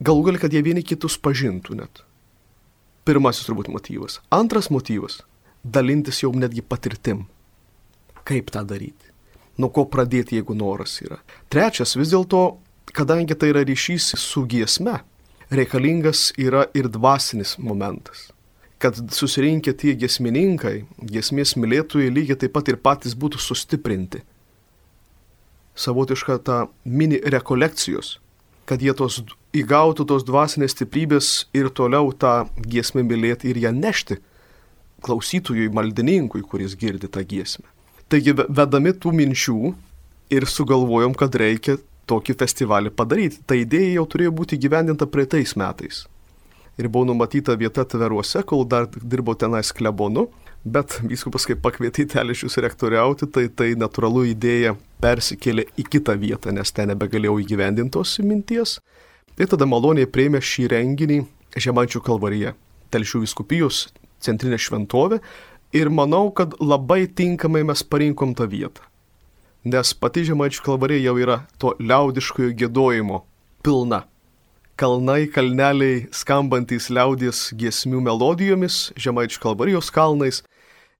Galų 0.07 0.29
gal, 0.29 0.39
kad 0.45 0.55
jie 0.55 0.63
vieni 0.63 0.85
kitus 0.87 1.17
pažintų 1.19 1.81
net. 1.81 2.05
Pirmasis 3.07 3.49
turbūt 3.49 3.73
motyvas. 3.73 4.21
Antras 4.35 4.69
motyvas- 4.71 5.23
dalintis 5.77 6.23
jau 6.23 6.33
netgi 6.35 6.63
patirtim. 6.63 7.27
Kaip 8.25 8.51
tą 8.51 8.63
daryti? 8.67 9.06
Nuo 9.57 9.71
ko 9.73 9.87
pradėti, 9.89 10.37
jeigu 10.37 10.55
noras 10.57 10.99
yra. 11.01 11.19
Trečias, 11.53 11.97
vis 11.97 12.13
dėlto, 12.13 12.59
kadangi 12.97 13.37
tai 13.39 13.53
yra 13.55 13.65
ryšys 13.65 14.13
su 14.21 14.45
giesme, 14.49 14.99
reikalingas 15.51 16.31
yra 16.37 16.67
ir 16.77 16.91
dvasinis 16.93 17.57
momentas. 17.59 18.31
Kad 18.83 18.99
susirinkę 19.17 19.73
tie 19.73 19.95
giesmininkai, 19.97 20.85
giesmės 21.01 21.55
mylėtojai 21.57 22.13
lygiai 22.13 22.43
taip 22.43 22.53
pat 22.53 22.69
ir 22.69 22.77
patys 22.77 23.17
būtų 23.17 23.41
sustiprinti. 23.41 24.21
Savotiška 25.77 26.39
ta 26.45 26.59
mini 26.85 27.21
rekolekcijos, 27.25 28.19
kad 28.69 28.83
jie 28.85 28.93
tos 28.97 29.23
įgautų 29.57 30.05
tos 30.09 30.25
dvasinės 30.29 30.75
stiprybės 30.77 31.31
ir 31.57 31.71
toliau 31.73 32.13
tą 32.13 32.51
giesmę 32.61 33.05
mylėti 33.07 33.49
ir 33.53 33.61
ją 33.65 33.73
nešti 33.73 34.19
klausytojui, 35.07 35.71
maldininkui, 35.73 36.43
kuris 36.43 36.77
girdi 36.77 37.09
tą 37.09 37.23
giesmę. 37.25 37.69
Taigi, 38.13 38.37
vedami 38.37 38.93
tų 38.95 39.11
minčių 39.19 39.61
ir 40.31 40.47
sugalvojom, 40.47 41.15
kad 41.19 41.35
reikia 41.35 41.77
tokį 42.07 42.37
festivalį 42.39 42.93
padaryti. 42.95 43.41
Ta 43.47 43.59
idėja 43.59 43.97
jau 43.99 44.07
turėjo 44.13 44.35
būti 44.41 44.59
gyvendinta 44.63 45.09
praeitais 45.11 45.57
metais. 45.59 46.05
Ir 46.77 46.91
buvo 46.93 47.09
numatyta 47.09 47.57
vieta 47.59 47.87
tveruose, 47.89 48.43
kol 48.47 48.67
dar 48.69 48.87
dirbau 48.95 49.35
tenais 49.35 49.73
klebonu, 49.75 50.27
bet 50.63 50.99
viskupas 51.03 51.47
kaip 51.49 51.63
pakvietė 51.65 52.05
telešius 52.13 52.59
rektoriauti, 52.63 53.27
tai 53.33 53.47
tai 53.49 53.71
natūralu 53.81 54.27
idėja 54.35 54.77
persikėlė 55.03 55.67
į 55.81 55.87
kitą 55.97 56.15
vietą, 56.21 56.53
nes 56.53 56.73
ten 56.77 56.93
nebegalėjau 56.93 57.41
įgyvendintos 57.43 58.19
minties. 58.23 58.79
Ir 59.37 59.51
tada 59.51 59.67
maloniai 59.69 60.09
prieimė 60.09 60.43
šį 60.45 60.71
renginį 60.73 61.25
Žemaičių 61.57 62.03
kalvaryje, 62.05 62.53
Telšių 62.93 63.23
viskupijos 63.25 63.87
centrinė 64.23 64.59
šventovė 64.61 65.19
ir 65.77 65.91
manau, 65.93 66.31
kad 66.33 66.57
labai 66.61 67.05
tinkamai 67.07 67.63
mes 67.69 67.83
parinkom 67.85 68.35
tą 68.37 68.49
vietą. 68.49 68.85
Nes 69.67 69.93
pati 69.99 70.23
Žemaičių 70.27 70.63
kalvarė 70.63 71.01
jau 71.03 71.17
yra 71.19 71.41
to 71.59 71.73
liaudiškojo 71.83 72.55
gėdojimo 72.55 73.25
pilna. 73.67 74.05
Kalnai, 74.79 75.25
kalneliai 75.33 76.05
skambantys 76.15 76.91
liaudės 76.93 77.49
giesmių 77.57 78.03
melodijomis, 78.07 78.93
Žemaičių 79.01 79.41
kalvarijos 79.43 79.91
kalnais. 79.91 80.43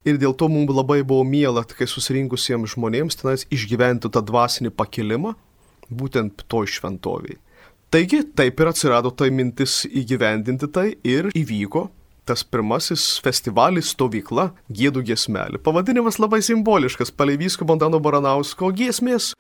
Ir 0.07 0.19
dėl 0.23 0.35
to 0.39 0.49
mums 0.51 0.71
labai 0.75 1.01
buvo 1.03 1.27
miela, 1.27 1.65
kai 1.67 1.87
susirinkusiems 1.91 2.75
žmonėms 2.75 3.19
tenais 3.21 3.45
išgyventi 3.55 4.11
tą 4.11 4.23
dvasinį 4.23 4.71
pakilimą, 4.75 5.35
būtent 5.91 6.47
to 6.47 6.63
šventoviai. 6.67 7.39
Taigi 7.91 8.25
taip 8.35 8.59
ir 8.61 8.71
atsirado 8.71 9.13
tai 9.15 9.31
mintis 9.31 9.85
įgyvendinti 9.87 10.71
tai 10.75 10.89
ir 11.07 11.31
įvyko 11.39 11.87
tas 12.27 12.43
pirmasis 12.43 13.21
festivalis 13.23 13.93
stovykla 13.95 14.51
Gėdų 14.73 15.05
giesmelė. 15.07 15.61
Pavadinimas 15.63 16.19
labai 16.19 16.43
simboliškas- 16.43 17.13
Paleivysko 17.19 17.65
Bondano 17.65 18.01
Baranausko 18.03 18.73
giesmės 18.75 19.35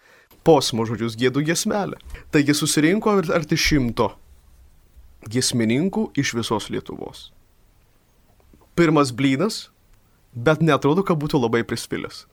posmo 0.46 0.86
žodžius 0.86 1.18
Gėdų 1.18 1.42
giesmelė. 1.50 1.98
Taigi 2.30 2.54
susirinko 2.54 3.18
arti 3.34 3.58
šimto 3.58 4.12
giesmininkų 5.26 6.12
iš 6.16 6.34
visos 6.38 6.70
Lietuvos. 6.70 7.32
Pirmas 8.76 9.10
blynas, 9.10 9.70
bet 10.34 10.62
netrodo, 10.62 11.02
kad 11.02 11.18
būtų 11.18 11.40
labai 11.42 11.64
prisvilęs. 11.64 12.26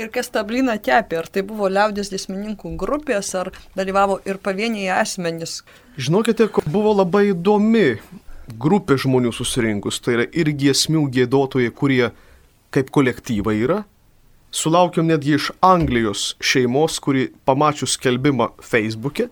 Ir 0.00 0.08
kas 0.08 0.30
tą 0.32 0.40
blyną 0.48 0.78
kepė, 0.80 1.18
ar 1.20 1.26
tai 1.28 1.42
buvo 1.44 1.68
liaudės 1.68 2.08
dėsmininkų 2.08 2.76
grupės, 2.80 3.34
ar 3.36 3.52
dalyvavo 3.76 4.22
ir 4.24 4.38
pavieniai 4.40 4.88
asmenys? 5.02 5.60
Žinokite, 6.00 6.48
buvo 6.72 6.94
labai 6.96 7.34
įdomi 7.34 8.00
grupė 8.48 8.98
žmonių 9.00 9.32
susirinkus. 9.34 10.00
Tai 10.02 10.16
yra 10.18 10.26
ir 10.32 10.50
giesmių 10.52 11.06
gėdotojai, 11.14 11.72
kurie 11.74 12.10
kaip 12.72 12.90
kolektyvai 12.94 13.56
yra. 13.62 13.82
Sulaukiam 14.52 15.08
netgi 15.08 15.36
iš 15.38 15.48
Anglijos 15.64 16.34
šeimos, 16.44 16.98
kuri 17.00 17.30
pamačius 17.48 17.96
skelbimą 17.96 18.50
Facebook'e, 18.60 19.30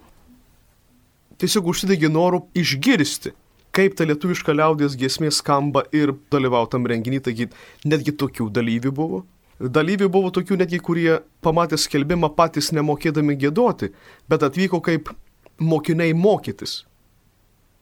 tiesiog 1.40 1.68
užsidegė 1.72 2.08
noru 2.12 2.46
išgirsti, 2.56 3.34
kaip 3.76 3.98
ta 3.98 4.06
lietuviška 4.08 4.54
liaudės 4.56 4.96
giesmė 5.00 5.28
skamba 5.34 5.84
ir 5.92 6.14
dalyvautam 6.32 6.88
renginį, 6.88 7.20
taigi 7.26 7.50
netgi 7.84 8.16
tokių 8.16 8.48
dalyvių 8.56 8.94
buvo. 8.96 9.22
Dalyvių 9.60 10.08
buvo 10.08 10.30
tokių 10.32 10.56
netgi, 10.62 10.80
kurie 10.80 11.18
pamatė 11.44 11.76
skelbimą 11.76 12.32
patys 12.36 12.72
nemokėdami 12.72 13.36
gėdoti, 13.40 13.90
bet 14.28 14.46
atvyko 14.46 14.80
kaip 14.84 15.12
mokiniai 15.60 16.16
mokytis. 16.16 16.86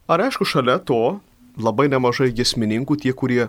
Ar 0.09 0.23
aišku, 0.25 0.41
šalia 0.41 0.79
to 0.81 1.19
labai 1.61 1.85
nemažai 1.85 2.31
giesmininkų, 2.33 2.95
tie, 2.97 3.11
kurie 3.13 3.43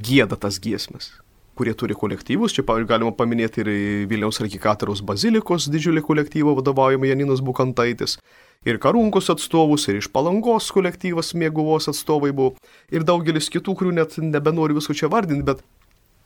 gėda 0.00 0.38
tas 0.40 0.56
giesmes, 0.56 1.10
kurie 1.52 1.74
turi 1.76 1.92
kolektyvus, 1.92 2.54
čia 2.56 2.64
galima 2.64 3.12
paminėti 3.12 3.60
ir 3.60 3.68
Vilniaus 4.08 4.40
arkikatėros 4.40 5.02
bazilikos 5.04 5.68
didžiulį 5.68 6.00
kolektyvą 6.06 6.56
vadovaujamą 6.56 7.10
Janinas 7.10 7.44
Bukantaitis, 7.44 8.16
ir 8.64 8.80
Karunkos 8.80 9.28
atstovus, 9.28 9.84
ir 9.92 10.00
iš 10.00 10.08
Palangos 10.08 10.70
kolektyvas 10.72 11.34
Mėguvos 11.36 11.90
atstovai 11.92 12.32
buvo, 12.32 12.54
ir 12.88 13.04
daugelis 13.04 13.52
kitų, 13.52 13.76
kurių 13.76 13.92
net 14.00 14.16
nebenoriu 14.16 14.80
visko 14.80 14.96
čia 14.96 15.12
vardinti, 15.12 15.44
bet 15.44 15.60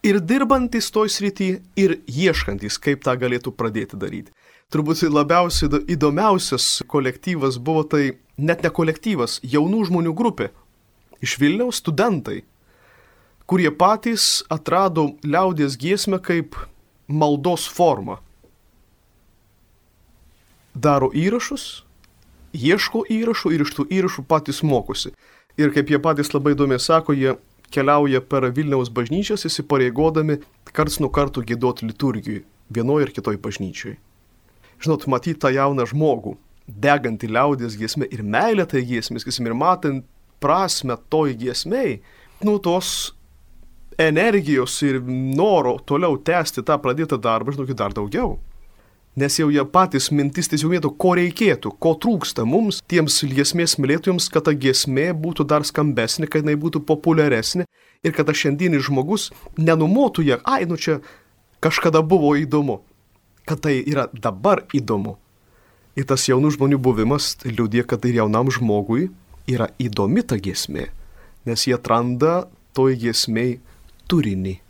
ir 0.03 0.21
dirbantis 0.21 0.91
toj 0.91 1.11
srity, 1.13 1.51
ir 1.77 1.99
ieškantis, 2.09 2.79
kaip 2.81 3.05
tą 3.05 3.17
galėtų 3.21 3.53
pradėti 3.57 3.99
daryti. 4.01 4.33
Turbūt 4.71 5.03
labiausiai 5.11 5.83
įdomiausias 5.91 6.85
kolektyvas 6.87 7.59
buvo 7.59 7.83
tai 7.83 8.05
net 8.39 8.63
ne 8.63 8.71
kolektyvas, 8.71 9.41
jaunų 9.43 9.89
žmonių 9.89 10.15
grupė. 10.15 10.51
Iš 11.21 11.37
Vilniaus 11.43 11.81
studentai, 11.83 12.45
kurie 13.51 13.71
patys 13.75 14.45
atrado 14.49 15.17
liaudės 15.27 15.77
giesmę 15.77 16.21
kaip 16.23 16.55
maldos 17.11 17.67
formą. 17.67 18.21
Daro 20.73 21.11
įrašus, 21.11 21.83
ieško 22.55 23.03
įrašų 23.11 23.53
ir 23.57 23.67
iš 23.67 23.75
tų 23.75 23.89
įrašų 23.91 24.25
patys 24.31 24.63
mokosi. 24.63 25.11
Ir 25.59 25.75
kaip 25.75 25.91
jie 25.91 25.99
patys 25.99 26.31
labai 26.33 26.55
įdomiai 26.55 26.79
sako, 26.81 27.13
jie 27.13 27.35
keliauja 27.75 28.21
per 28.21 28.49
Vilniaus 28.55 28.91
bažnyčias 28.93 29.47
įsipareigodami 29.49 30.41
karts 30.75 31.01
nuo 31.03 31.11
karto 31.15 31.43
gėdoti 31.47 31.89
liturgijai 31.89 32.45
vienoje 32.71 33.09
ir 33.09 33.15
kitoje 33.15 33.41
bažnyčioje. 33.43 33.99
Žinot, 34.81 35.07
matyti 35.13 35.41
tą 35.43 35.51
jauną 35.53 35.85
žmogų, 35.91 36.37
degantį 36.67 37.31
liaudės 37.35 37.77
giesmę 37.77 38.09
ir 38.09 38.23
meilę 38.23 38.65
tai 38.71 38.85
giesmės, 38.87 39.25
sakysim, 39.25 39.51
ir 39.51 39.57
matant 39.59 40.07
prasme 40.41 40.97
toj 41.13 41.35
giesmei, 41.37 41.99
nu 42.47 42.57
tos 42.63 43.13
energijos 44.01 44.79
ir 44.87 45.03
noro 45.05 45.77
toliau 45.85 46.17
tęsti 46.25 46.65
tą 46.65 46.79
pradėtą 46.81 47.19
darbą, 47.21 47.53
žinokit, 47.53 47.77
dar 47.77 47.93
daugiau. 47.97 48.39
Nes 49.19 49.35
jau 49.41 49.49
jie 49.51 49.63
patys 49.67 50.07
mintis 50.15 50.47
tiesiog 50.47 50.71
mėtų, 50.71 50.91
ko 51.03 51.17
reikėtų, 51.19 51.73
ko 51.83 51.97
trūksta 51.99 52.45
mums, 52.47 52.79
tiems 52.87 53.17
giesmės 53.27 53.75
mylėtojams, 53.83 54.29
kad 54.31 54.47
ta 54.47 54.55
giesmė 54.55 55.09
būtų 55.19 55.49
dar 55.51 55.67
skambesnė, 55.67 56.29
kad 56.31 56.45
jinai 56.45 56.55
būtų 56.61 56.85
populiaresnė 56.87 57.67
ir 58.07 58.15
kad 58.15 58.31
tas 58.31 58.39
šiandienis 58.39 58.87
žmogus 58.87 59.33
nenumotų 59.59 60.29
ją, 60.29 60.39
ai, 60.47 60.63
nu 60.71 60.79
čia 60.79 61.01
kažkada 61.59 62.05
buvo 62.07 62.37
įdomu, 62.39 62.79
kad 63.51 63.65
tai 63.67 63.81
yra 63.83 64.07
dabar 64.15 64.63
įdomu. 64.79 65.17
Ir 65.99 66.07
tas 66.07 66.29
jaunų 66.31 66.55
žmonių 66.55 66.79
buvimas 66.79 67.35
tai 67.43 67.51
liūdė, 67.51 67.83
kad 67.91 68.07
ir 68.07 68.23
jaunam 68.23 68.55
žmogui 68.55 69.11
yra 69.51 69.73
įdomi 69.83 70.23
ta 70.23 70.39
giesmė, 70.39 70.87
nes 71.51 71.67
jie 71.67 71.75
atranda 71.75 72.45
toj 72.79 72.95
giesmėj 73.03 73.57
turinį, 74.07 74.61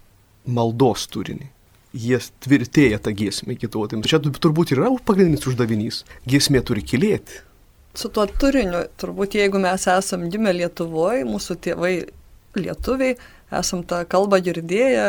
maldos 0.49 1.11
turinį 1.13 1.53
jie 1.97 2.19
tvirtėja 2.45 3.01
tą 3.03 3.13
giesmę 3.17 3.57
kitotėms. 3.59 4.09
Čia 4.09 4.21
turbūt 4.23 4.75
yra 4.77 4.91
pagrindinis 5.05 5.47
uždavinys. 5.51 6.05
Giesmė 6.29 6.63
turi 6.67 6.85
kilėti. 6.87 7.43
Su 7.99 8.09
tuo 8.15 8.27
turiniu, 8.27 8.85
turbūt 9.03 9.35
jeigu 9.35 9.59
mes 9.59 9.87
esam 9.91 10.29
gimę 10.31 10.53
Lietuvoje, 10.55 11.25
mūsų 11.27 11.57
tėvai 11.65 11.95
lietuviai, 12.55 13.17
esam 13.51 13.83
tą 13.83 14.05
kalbą 14.11 14.39
girdėję, 14.47 15.07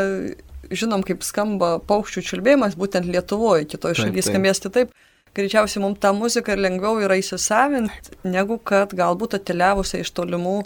žinom, 0.73 1.03
kaip 1.05 1.21
skamba 1.25 1.75
paukščių 1.85 2.23
čiulbėjimas 2.25 2.77
būtent 2.79 3.05
Lietuvoje, 3.05 3.67
kitoje 3.69 4.01
šalyje 4.01 4.25
skambės 4.29 4.63
kitaip. 4.63 4.95
Greičiausiai 5.37 5.79
mums 5.79 6.01
tą 6.03 6.11
muziką 6.17 6.57
lengviau 6.59 6.97
yra 7.05 7.15
įsisavinti, 7.21 8.17
negu 8.27 8.57
kad 8.57 8.91
galbūt 8.97 9.37
atkeliavusią 9.37 10.01
iš 10.01 10.11
tolimų 10.17 10.57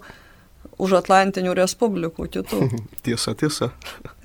už 0.81 0.97
Atlantinių 1.01 1.55
respublikų 1.57 2.27
kitų. 2.37 2.65
tiesa, 3.05 3.35
tiesa. 3.37 3.71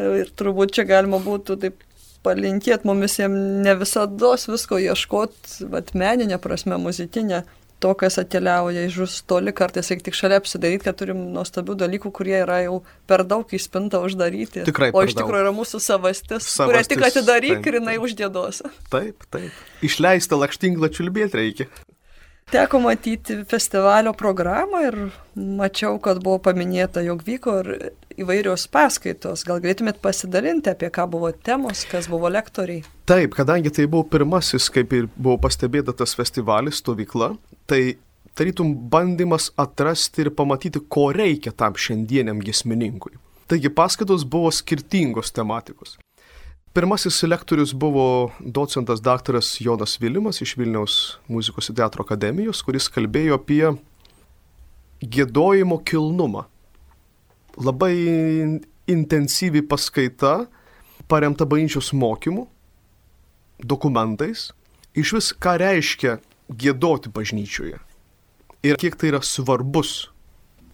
Ir 0.00 0.32
turbūt 0.36 0.74
čia 0.78 0.86
galima 0.88 1.20
būtų 1.22 1.58
taip 1.62 1.86
palinkėti 2.24 2.88
mumis 2.88 3.16
jiems 3.16 3.64
ne 3.64 3.74
visada 3.80 4.34
visko 4.36 4.80
ieškoti, 4.80 5.70
bet 5.72 5.94
meninė 5.96 6.36
prasme, 6.42 6.76
muzikinė, 6.80 7.44
to, 7.80 7.94
kas 7.96 8.18
atkeliauja 8.20 8.84
iš 8.84 8.98
už 9.06 9.14
toli, 9.28 9.54
kartais 9.56 9.88
reikia 9.90 10.10
tik 10.10 10.16
šalia 10.18 10.40
apsidaryti, 10.40 10.84
kad 10.84 10.98
turim 11.00 11.22
nuostabių 11.34 11.78
dalykų, 11.80 12.12
kurie 12.12 12.36
yra 12.42 12.60
jau 12.66 12.80
per 13.08 13.24
daug 13.28 13.48
į 13.48 13.60
spintą 13.62 14.02
uždaryti. 14.04 14.66
Tikrai. 14.68 14.90
O 14.92 15.04
iš 15.06 15.16
tikrųjų 15.16 15.46
yra 15.46 15.54
mūsų 15.56 15.80
savastis, 15.80 16.44
savastis 16.44 16.60
kurią 16.60 16.82
tik 16.92 17.06
atidaryk 17.08 17.56
taip. 17.56 17.70
ir 17.70 17.78
jinai 17.80 17.96
uždėdos. 18.04 18.60
Taip, 18.92 19.24
taip. 19.32 19.64
Išleista 19.86 20.36
lakštinglą 20.40 20.92
čiulbėti 20.92 21.40
reikia. 21.40 21.70
Teko 22.50 22.80
matyti 22.82 23.36
festivalio 23.46 24.10
programą 24.12 24.80
ir 24.82 24.96
mačiau, 25.38 26.00
kad 26.02 26.18
buvo 26.24 26.40
paminėta, 26.42 26.98
jog 27.06 27.22
vyko 27.22 27.52
ir 27.60 27.68
įvairios 28.18 28.64
paskaitos. 28.74 29.44
Gal 29.46 29.60
galėtumėt 29.62 30.00
pasidalinti, 30.02 30.72
apie 30.72 30.90
ką 30.90 31.06
buvo 31.12 31.30
temos, 31.30 31.84
kas 31.86 32.08
buvo 32.10 32.26
lektoriai? 32.34 32.82
Taip, 33.06 33.36
kadangi 33.38 33.70
tai 33.76 33.86
buvo 33.86 34.02
pirmasis, 34.10 34.66
kaip 34.74 34.90
ir 34.98 35.06
buvo 35.14 35.38
pastebėta 35.46 35.94
tas 35.94 36.16
festivalis, 36.18 36.82
stovykla, 36.82 37.36
tai 37.70 38.00
tarytum 38.34 38.74
bandymas 38.90 39.52
atrasti 39.54 40.26
ir 40.26 40.34
pamatyti, 40.34 40.82
ko 40.90 41.12
reikia 41.14 41.54
tam 41.54 41.78
šiandieniam 41.78 42.42
giesmininkui. 42.42 43.14
Taigi 43.46 43.70
paskaitos 43.70 44.26
buvo 44.26 44.50
skirtingos 44.54 45.30
tematikos. 45.38 46.00
Pirmasis 46.72 47.22
lektorius 47.22 47.72
buvo 47.74 48.30
docentas 48.40 49.00
daktaras 49.02 49.56
Jonas 49.60 49.96
Vilimas 50.00 50.38
iš 50.40 50.54
Vilniaus 50.56 51.18
muzikos 51.26 51.68
ir 51.68 51.76
teatro 51.80 52.04
akademijos, 52.06 52.62
kuris 52.62 52.86
kalbėjo 52.86 53.40
apie 53.40 53.64
gėdojimo 55.02 55.80
kilnumą. 55.82 56.44
Labai 57.58 57.94
intensyvi 58.86 59.64
paskaita, 59.66 60.46
paremta 61.10 61.42
bažnyčios 61.42 61.90
mokymu, 61.90 62.46
dokumentais, 63.58 64.52
iš 64.94 65.16
vis 65.18 65.34
ką 65.34 65.58
reiškia 65.58 66.20
gėdoti 66.54 67.10
bažnyčioje 67.10 67.80
ir 68.62 68.76
kiek 68.76 68.96
tai 68.96 69.10
yra 69.10 69.20
svarbus 69.24 70.10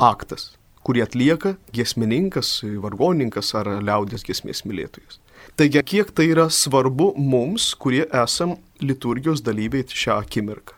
aktas, 0.03 0.55
kurį 0.87 1.05
atlieka 1.07 1.55
giesmininkas, 1.75 2.61
vargonininkas 2.83 3.53
ar 3.59 3.71
liaudės 3.81 4.26
giesmės 4.26 4.65
mylėtojas. 4.67 5.21
Taigi, 5.57 5.81
kiek 5.83 6.11
tai 6.12 6.28
yra 6.35 6.50
svarbu 6.52 7.14
mums, 7.16 7.71
kurie 7.81 8.05
esam 8.25 8.57
liturgijos 8.83 9.40
dalyviai 9.45 9.87
šią 9.88 10.19
akimirką. 10.21 10.75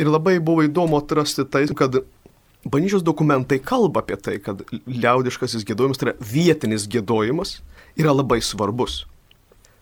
Ir 0.00 0.08
labai 0.08 0.38
buvo 0.38 0.62
įdomu 0.64 1.00
atrasti 1.00 1.44
tai, 1.44 1.66
kad 1.76 1.98
bažnyčios 2.64 3.02
dokumentai 3.02 3.58
kalba 3.58 4.04
apie 4.04 4.16
tai, 4.16 4.36
kad 4.40 4.62
liaudiškasis 4.86 5.66
gėdojimas, 5.68 6.00
tai 6.00 6.10
yra 6.10 6.28
vietinis 6.32 6.86
gėdojimas, 6.90 7.58
yra 7.98 8.14
labai 8.14 8.40
svarbus. 8.44 9.04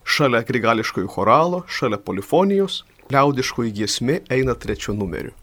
Šalia 0.09 0.41
grigališkojų 0.49 1.11
choralo, 1.13 1.63
šalia 1.69 2.01
polifonijos, 2.01 2.83
liaudiškoji 3.13 3.75
giesmė 3.77 4.23
eina 4.33 4.57
trečiu 4.57 4.97
numeriu. 4.97 5.35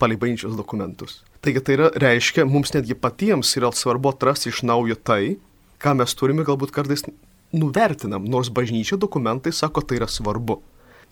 Palei 0.00 0.16
bažnyčios 0.16 0.56
dokumentus. 0.56 1.20
Taigi 1.44 1.60
tai 1.60 1.76
yra, 1.76 1.90
reiškia, 1.98 2.46
mums 2.48 2.72
netgi 2.74 2.96
patiems 2.96 3.52
yra 3.58 3.68
svarbu 3.74 4.14
atrasti 4.14 4.48
iš 4.50 4.62
naujo 4.64 4.96
tai, 4.96 5.36
ką 5.82 5.96
mes 5.98 6.14
turime 6.14 6.46
galbūt 6.46 6.72
kartais 6.74 7.04
nuvertinam, 7.52 8.24
nors 8.24 8.50
bažnyčia 8.50 8.98
dokumentai 9.00 9.52
sako, 9.52 9.82
tai 9.84 10.00
yra 10.00 10.08
svarbu. 10.08 10.58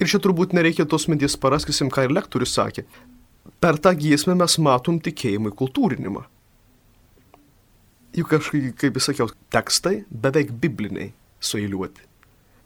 Ir 0.00 0.08
čia 0.08 0.20
turbūt 0.22 0.54
nereikia 0.56 0.86
tos 0.88 1.06
minties 1.12 1.36
paraskysim, 1.36 1.90
ką 1.92 2.06
ir 2.06 2.14
lektorius 2.16 2.54
sakė. 2.56 2.86
Per 3.60 3.78
tą 3.82 3.92
giesmę 3.96 4.36
mes 4.38 4.56
matom 4.62 5.00
tikėjimui 5.02 5.52
kultūrinimą. 5.56 6.24
Juk 8.16 8.30
kažkaip, 8.32 8.72
kaip 8.80 8.96
jis 8.96 9.10
sakiau, 9.10 9.28
tekstai 9.52 10.00
beveik 10.10 10.54
bibliniai 10.62 11.12
sueiliuoti. 11.40 12.06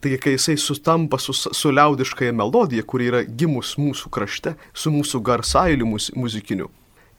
Taigi, 0.05 0.19
kai 0.21 0.35
jisai 0.35 0.57
sutampa 0.61 1.19
su, 1.19 1.33
su 1.33 1.71
liaudiškąja 1.73 2.33
melodija, 2.37 2.85
kuri 2.85 3.09
yra 3.11 3.23
gimus 3.25 3.75
mūsų 3.81 4.11
krašte, 4.13 4.55
su 4.77 4.93
mūsų 4.93 5.21
garsailiu 5.25 5.89
muzikiniu, 5.89 6.69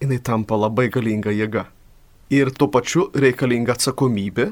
jinai 0.02 0.20
tampa 0.22 0.58
labai 0.58 0.88
galinga 0.94 1.34
jėga. 1.34 1.66
Ir 2.34 2.52
tuo 2.54 2.70
pačiu 2.74 3.08
reikalinga 3.14 3.74
atsakomybė 3.76 4.52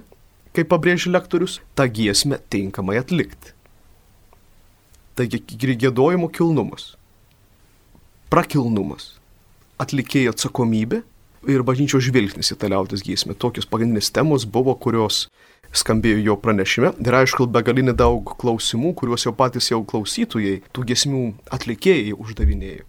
kaip 0.54 0.70
pabrėžia 0.72 1.14
lektorius, 1.14 1.60
tą 1.78 1.88
giesmę 1.90 2.40
tinkamai 2.54 3.00
atlikti. 3.02 3.54
Taigi 5.18 5.44
gėdojimo 5.78 6.30
kilnumas, 6.34 6.94
prakilnumas, 8.34 9.12
atlikėjo 9.82 10.34
atsakomybė 10.34 11.04
ir 11.50 11.66
bažnyčios 11.66 12.06
žvilgsnis 12.08 12.54
į 12.54 12.58
tą 12.62 12.70
liaudės 12.72 13.04
giesmę. 13.06 13.36
Tokios 13.38 13.68
pagrindinės 13.70 14.10
temos 14.16 14.48
buvo, 14.50 14.74
kurios 14.74 15.28
skambėjo 15.74 16.22
jo 16.24 16.38
pranešime. 16.42 16.94
Ir 17.02 17.18
aišku, 17.20 17.48
begalinė 17.52 17.96
daug 17.98 18.36
klausimų, 18.42 18.94
kuriuos 18.98 19.28
jau 19.28 19.34
patys 19.38 19.72
jau 19.72 19.82
klausytojai, 19.86 20.62
tų 20.74 20.88
giesmių 20.90 21.24
atlikėjai 21.54 22.16
uždavinėjo. 22.18 22.88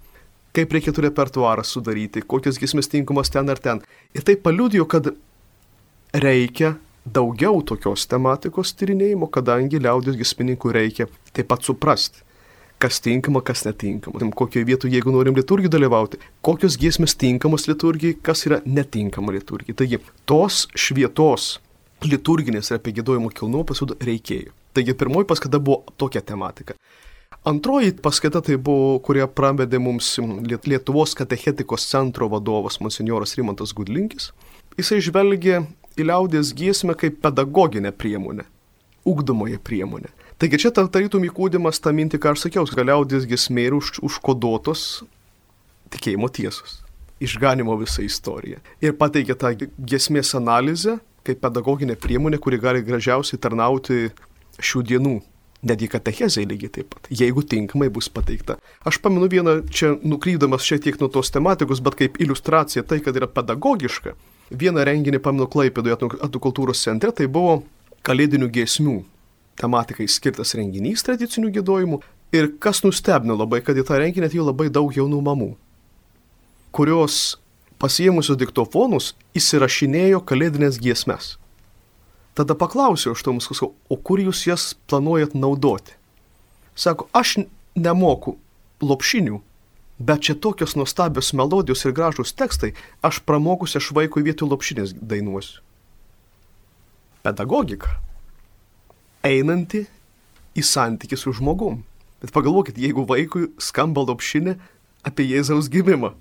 Kaip 0.54 0.74
reikėtų 0.76 1.08
repertuarą 1.08 1.64
sudaryti, 1.66 2.22
kokias 2.22 2.60
giesmės 2.62 2.88
tinkamas 2.92 3.32
ten 3.34 3.48
ar 3.50 3.58
ten. 3.58 3.80
Ir 4.14 4.22
tai 4.26 4.36
paliudijo, 4.38 4.86
kad 4.86 5.10
reikia 6.14 6.76
daugiau 7.04 7.60
tokios 7.62 8.06
tematikos 8.08 8.72
tyrinėjimo, 8.78 9.28
kadangi 9.32 9.80
liaudės 9.82 10.16
giesmininkų 10.20 10.72
reikia 10.72 11.08
taip 11.36 11.50
pat 11.50 11.66
suprasti, 11.66 12.24
kas 12.80 13.00
tinkama, 13.04 13.42
kas 13.44 13.64
netinkama, 13.68 14.30
kokioje 14.36 14.66
vietoje, 14.68 14.96
jeigu 14.96 15.12
norim 15.12 15.36
liturgijai 15.36 15.72
dalyvauti, 15.72 16.20
kokios 16.44 16.78
giesmės 16.80 17.16
tinkamos 17.20 17.68
liturgijai, 17.68 18.16
kas 18.24 18.46
yra 18.48 18.60
netinkama 18.64 19.36
liturgijai. 19.36 19.76
Taigi, 19.82 20.00
tos 20.28 20.64
švietos 20.74 21.58
liturginės 22.04 22.70
ir 22.70 22.80
apie 22.80 22.92
gėdojimo 22.96 23.30
kilnumą 23.32 23.64
pasiūdo 23.68 23.96
reikėjo. 24.04 24.52
Taigi, 24.74 24.96
pirmoji 24.98 25.28
paskata 25.30 25.60
buvo 25.62 25.84
tokia 26.00 26.24
tematika. 26.24 26.74
Antroji 27.44 27.92
paskaita 28.00 28.40
tai 28.40 28.56
buvo, 28.56 28.96
kurie 29.04 29.24
pravedė 29.28 29.76
mums 29.82 30.14
Lietuvos 30.64 31.12
katechetikos 31.18 31.84
centro 31.90 32.30
vadovas 32.32 32.78
monsinjoras 32.80 33.36
Rimantas 33.36 33.74
Gudlinkis. 33.76 34.30
Jisai 34.78 35.02
žvelgė 35.04 35.58
į 35.98 36.08
liaudės 36.08 36.52
giesmę 36.56 36.96
kaip 36.98 37.20
pedagoginę 37.24 37.92
priemonę, 37.92 38.44
ugdomoje 39.04 39.58
priemonę. 39.58 40.10
Taigi 40.38 40.58
čia 40.64 40.72
tarytum 40.74 41.24
įkūdimas 41.28 41.78
tą 41.80 41.92
mintį, 41.94 42.18
ką 42.20 42.34
aš 42.34 42.46
sakiau, 42.48 42.66
kad 42.66 42.86
liaudės 42.88 43.28
giesmė 43.30 43.68
yra 43.68 43.78
už, 43.78 43.98
užkoduotos 44.02 45.04
tikėjimo 45.94 46.28
tiesos, 46.34 46.80
išganimo 47.22 47.76
visą 47.78 48.02
istoriją. 48.02 48.58
Ir 48.82 48.96
pateikia 48.98 49.38
tą 49.38 49.54
giesmės 49.78 50.34
analizę 50.34 50.98
kaip 51.24 51.40
pedagoginė 51.40 51.96
priemonė, 52.00 52.40
kuri 52.42 52.58
gali 52.60 52.82
gražiausiai 52.84 53.40
tarnauti 53.40 54.10
šių 54.60 54.82
dienų 54.90 55.14
netgi 55.64 55.88
katechezai 55.88 56.44
lygiai 56.48 56.72
taip 56.72 56.90
pat, 56.92 57.08
jeigu 57.08 57.44
tinkamai 57.48 57.88
bus 57.92 58.10
pateikta. 58.12 58.58
Aš 58.84 59.00
pamenu 59.04 59.30
vieną, 59.32 59.56
čia 59.72 59.94
nukrypdamas 60.04 60.66
šiek 60.66 60.84
tiek 60.84 60.98
nuo 61.00 61.08
tos 61.12 61.32
tematikos, 61.32 61.80
bet 61.84 61.96
kaip 62.00 62.20
iliustracija 62.20 62.84
tai, 62.84 63.00
kad 63.04 63.16
yra 63.16 63.30
pedagogiška, 63.30 64.12
Vieną 64.50 64.84
renginį 64.84 65.20
pamenu 65.24 65.46
Klaipėdoje 65.48 65.96
Atų 66.24 66.40
kultūros 66.42 66.82
centre, 66.84 67.12
tai 67.12 67.26
buvo 67.26 67.62
kalėdinių 68.04 68.50
giesmių 68.52 68.98
tematikai 69.60 70.06
skirtas 70.10 70.54
renginys 70.58 71.04
tradicinių 71.06 71.52
gėdojimų. 71.54 72.00
Ir 72.34 72.50
kas 72.60 72.82
nustebino 72.84 73.36
labai, 73.38 73.62
kad 73.62 73.78
į 73.78 73.86
tą 73.86 74.00
renginį 74.02 74.28
atėjo 74.28 74.48
labai 74.48 74.66
daug 74.72 74.90
jaunų 74.92 75.20
mamų, 75.22 75.50
kurios 76.74 77.38
pasiėmusios 77.78 78.38
diktofonus 78.40 79.12
įsirašinėjo 79.38 80.20
kalėdinės 80.26 80.80
giesmes. 80.82 81.36
Tada 82.34 82.56
paklausiau 82.58 83.14
aš 83.14 83.22
tomus, 83.22 83.46
o 83.62 83.96
kur 83.96 84.18
jūs 84.18 84.42
jas 84.48 84.72
planuojat 84.90 85.36
naudoti? 85.38 85.94
Sako, 86.74 87.06
aš 87.14 87.44
nemoku 87.78 88.34
lopšinių, 88.82 89.38
Bet 89.98 90.26
čia 90.26 90.34
tokios 90.34 90.74
nuostabios 90.74 91.30
melodijos 91.38 91.84
ir 91.86 91.94
gražūs 91.94 92.34
tekstai, 92.34 92.72
aš 93.02 93.20
pramokusi 93.22 93.78
aš 93.78 93.92
vaikui 93.94 94.24
vietoj 94.26 94.50
lopšinės 94.50 94.96
dainuosiu. 94.98 95.62
Pedagogika. 97.22 98.00
Einanti 99.24 99.84
į 100.58 100.64
santykį 100.66 101.18
su 101.18 101.32
žmogum. 101.38 101.82
Bet 102.20 102.34
pagalvokit, 102.34 102.78
jeigu 102.80 103.06
vaikui 103.06 103.52
skamba 103.62 104.02
lopšinė 104.08 104.56
apie 105.06 105.28
Jėzaus 105.28 105.70
gimimą, 105.70 106.14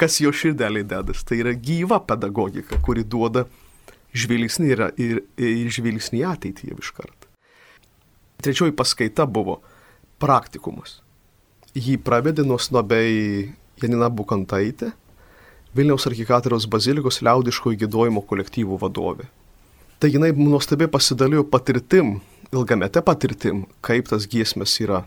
kas 0.00 0.20
jo 0.22 0.32
širdelį 0.32 0.86
dedas, 0.88 1.24
tai 1.26 1.42
yra 1.42 1.52
gyva 1.52 2.00
pedagogika, 2.00 2.78
kuri 2.80 3.04
duoda 3.04 3.44
žvilgsnį 4.16 4.70
ir, 4.72 4.82
ir, 4.96 5.22
ir 5.36 5.70
žvilgsnį 5.74 6.24
ateityje 6.30 6.78
iš 6.80 6.92
karto. 6.96 7.28
Trečioji 8.40 8.72
paskaita 8.72 9.26
buvo 9.28 9.58
praktikumas. 10.22 11.00
Jį 11.70 12.00
pravedė 12.02 12.42
nuosnobiai 12.42 13.52
Janina 13.78 14.08
Bukantaitė, 14.10 14.90
Vilniaus 15.70 16.08
arkikatėros 16.10 16.64
bazilikos 16.66 17.20
liaudiško 17.22 17.70
įgėdojimo 17.76 18.24
kolektyvų 18.26 18.78
vadovė. 18.80 19.28
Tai 20.02 20.08
jinai 20.10 20.32
nuostabiai 20.34 20.90
pasidalijo 20.90 21.44
patirtim, 21.46 22.16
ilgamete 22.50 23.04
patirtim, 23.06 23.62
kaip 23.86 24.10
tas 24.10 24.26
giesmės 24.26 24.74
yra 24.82 25.04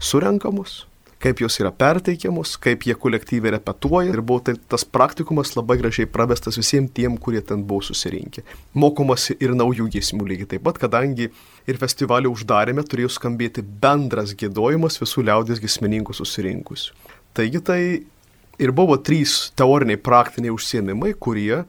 surenkamos, 0.00 0.86
kaip 1.22 1.40
jos 1.42 1.56
yra 1.62 1.70
perteikiamos, 1.74 2.56
kaip 2.62 2.86
jie 2.86 2.96
kolektyviai 2.98 3.54
repetuoja. 3.56 4.10
Ir 4.12 4.22
buvo 4.26 4.42
tai, 4.46 4.56
tas 4.70 4.84
praktikumas 4.84 5.54
labai 5.56 5.78
gražiai 5.80 6.08
pravestas 6.10 6.58
visiems 6.58 6.92
tiem, 6.96 7.16
kurie 7.20 7.42
ten 7.46 7.62
buvo 7.66 7.84
susirinkę. 7.86 8.44
Mokomasi 8.74 9.38
ir 9.42 9.54
naujų 9.58 9.88
giesmių 9.94 10.26
lygiai 10.32 10.50
taip 10.54 10.66
pat, 10.66 10.80
kadangi 10.82 11.28
ir 11.68 11.78
festivalio 11.80 12.32
uždarėme 12.34 12.84
turėjo 12.86 13.12
skambėti 13.16 13.62
bendras 13.62 14.34
gėdojimas 14.38 14.98
visų 15.02 15.26
liaudės 15.28 15.62
giesmininkų 15.62 16.16
susirinkusių. 16.18 16.98
Taigi 17.38 17.62
tai 17.64 17.80
ir 18.62 18.74
buvo 18.74 18.98
trys 18.98 19.52
teoriniai 19.58 20.00
praktiniai 20.00 20.52
užsiemimai, 20.54 21.14
kurie 21.14 21.62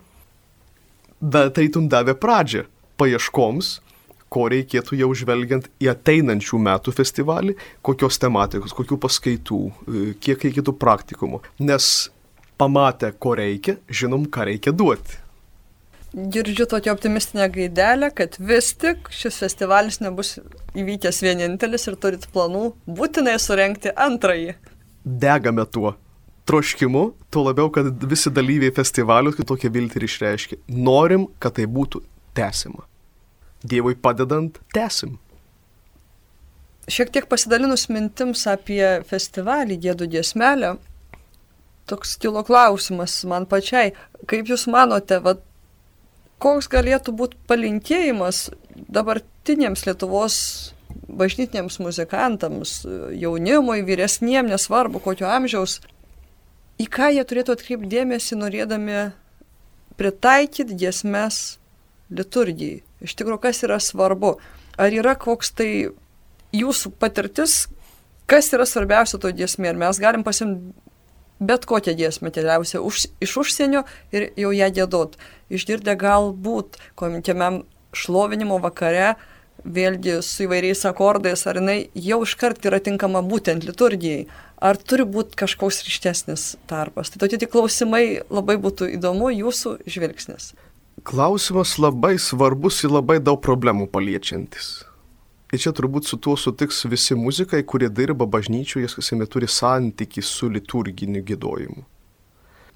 tai 1.24 1.70
tum 1.72 1.88
davė 1.88 2.18
pradžią 2.20 2.66
paieškoms, 3.00 3.78
ko 4.34 4.48
reikėtų 4.52 4.98
jau 5.00 5.12
žvelgiant 5.17 5.69
į 5.84 5.91
ateinančių 5.93 6.60
metų 6.67 6.93
festivalį, 6.98 7.58
kokios 7.86 8.19
tematikos, 8.22 8.74
kokių 8.78 8.98
paskaitų, 9.06 9.60
e, 9.69 10.06
kiek 10.24 10.48
reikėtų 10.48 10.76
praktikumų. 10.82 11.43
Nes 11.62 12.10
pamatę, 12.58 13.13
ko 13.19 13.36
reikia, 13.38 13.78
žinom, 13.89 14.26
ką 14.26 14.48
reikia 14.50 14.74
duoti. 14.74 15.19
Girdžiu 16.13 16.67
tokią 16.69 16.93
optimistinę 16.93 17.48
gaidelę, 17.50 18.12
kad 18.13 18.38
vis 18.38 18.76
tik 18.78 19.10
šis 19.10 19.39
festivalis 19.41 19.98
nebus 20.04 20.36
įvykęs 20.78 21.24
vienintelis 21.26 21.89
ir 21.89 21.98
turit 21.98 22.28
planų 22.36 22.67
būtinai 22.86 23.39
surenkti 23.41 23.89
antrąjį. 23.98 24.54
Degame 25.04 25.65
tuo 25.65 25.96
troškimu, 26.46 27.04
tuo 27.34 27.48
labiau, 27.48 27.72
kad 27.74 27.89
visi 28.10 28.30
dalyviai 28.30 28.74
festivalių 28.76 29.34
tokią 29.41 29.74
viltį 29.74 30.00
ir 30.00 30.08
išreiškia. 30.10 30.62
Norim, 30.69 31.28
kad 31.41 31.58
tai 31.58 31.65
būtų 31.65 32.04
tęsima. 32.38 32.86
Dievui 33.63 33.95
padedant, 33.95 34.58
tęsim. 34.76 35.17
Šiek 36.91 37.13
tiek 37.15 37.30
pasidalinus 37.32 37.88
mintims 37.88 38.43
apie 38.52 38.84
festivalį 39.08 39.78
Gėdų 39.86 40.10
giesmelę, 40.17 40.73
toks 41.88 42.17
kilo 42.19 42.43
klausimas 42.43 43.15
man 43.30 43.47
pačiai. 43.47 43.93
Kaip 44.28 44.52
Jūs 44.52 44.67
manote, 44.71 45.21
va, 45.23 45.38
koks 46.43 46.67
galėtų 46.71 47.15
būti 47.15 47.39
palinkėjimas 47.47 48.49
dabartiniams 48.91 49.86
Lietuvos 49.88 50.38
bažnytiniams 51.08 51.80
muzikantams, 51.80 52.82
jaunimui, 53.15 53.82
vyresniem, 53.88 54.47
nesvarbu 54.52 55.02
kokio 55.04 55.28
amžiaus, 55.30 55.80
į 56.82 56.88
ką 56.91 57.13
jie 57.15 57.23
turėtų 57.28 57.56
atkreipti 57.56 57.91
dėmesį, 57.95 58.38
norėdami 58.43 59.04
pritaikyti 59.99 60.78
giesmes 60.84 61.60
liturgijai. 62.15 62.82
Iš 63.04 63.15
tikrųjų, 63.19 63.41
kas 63.43 63.63
yra 63.67 63.80
svarbu? 63.84 64.38
Ar 64.80 64.93
yra 64.95 65.15
koks 65.19 65.52
tai 65.58 65.69
jūsų 66.56 66.93
patirtis, 67.02 67.67
kas 68.30 68.49
yra 68.56 68.65
svarbiausia 68.69 69.19
to 69.21 69.32
giesmė? 69.36 69.73
Ar 69.73 69.82
mes 69.86 70.02
galim 70.02 70.26
pasimti 70.26 70.73
bet 71.43 71.65
kokią 71.67 71.95
giesmę, 71.99 72.32
keliausia 72.32 72.80
už, 72.80 73.08
iš 73.23 73.36
užsienio 73.41 73.84
ir 74.15 74.30
jau 74.39 74.54
ją 74.56 74.69
gėdot. 74.78 75.17
Išgirdę 75.52 75.97
galbūt 75.99 76.78
komitėmiam 76.99 77.63
šlovinimo 77.93 78.62
vakare, 78.63 79.17
vėlgi 79.63 80.21
su 80.23 80.45
įvairiais 80.45 80.86
akordais, 80.88 81.43
ar 81.47 81.60
jinai 81.60 81.78
jau 81.95 82.21
iškart 82.23 82.63
yra 82.69 82.80
tinkama 82.84 83.21
būtent 83.26 83.67
liturgijai 83.67 84.26
ar 84.63 84.80
turi 84.80 85.06
būti 85.08 85.36
kažkoks 85.39 85.84
ryštesnis 85.88 86.54
tarpas. 86.69 87.12
Tai 87.12 87.21
tokie 87.23 87.39
tik 87.41 87.52
klausimai 87.54 88.23
labai 88.32 88.56
būtų 88.62 88.93
įdomu 88.95 89.32
jūsų 89.34 89.76
žvilgsnis. 89.91 90.54
Klausimas 91.01 91.77
labai 91.82 92.19
svarbus 92.21 92.84
ir 92.86 92.93
labai 92.93 93.17
daug 93.19 93.41
problemų 93.41 93.89
paliečiantis. 93.91 94.84
Ir 95.53 95.62
čia 95.62 95.73
turbūt 95.75 96.06
su 96.10 96.17
tuo 96.17 96.36
sutiks 96.38 96.86
visi 96.89 97.17
muzikai, 97.17 97.63
kurie 97.65 97.89
dirba 97.89 98.25
bažnyčioje, 98.29 98.89
kasime 98.95 99.25
turi 99.29 99.49
santyki 99.49 100.21
su 100.21 100.49
liturginiu 100.49 101.21
gėdojimu. 101.25 101.84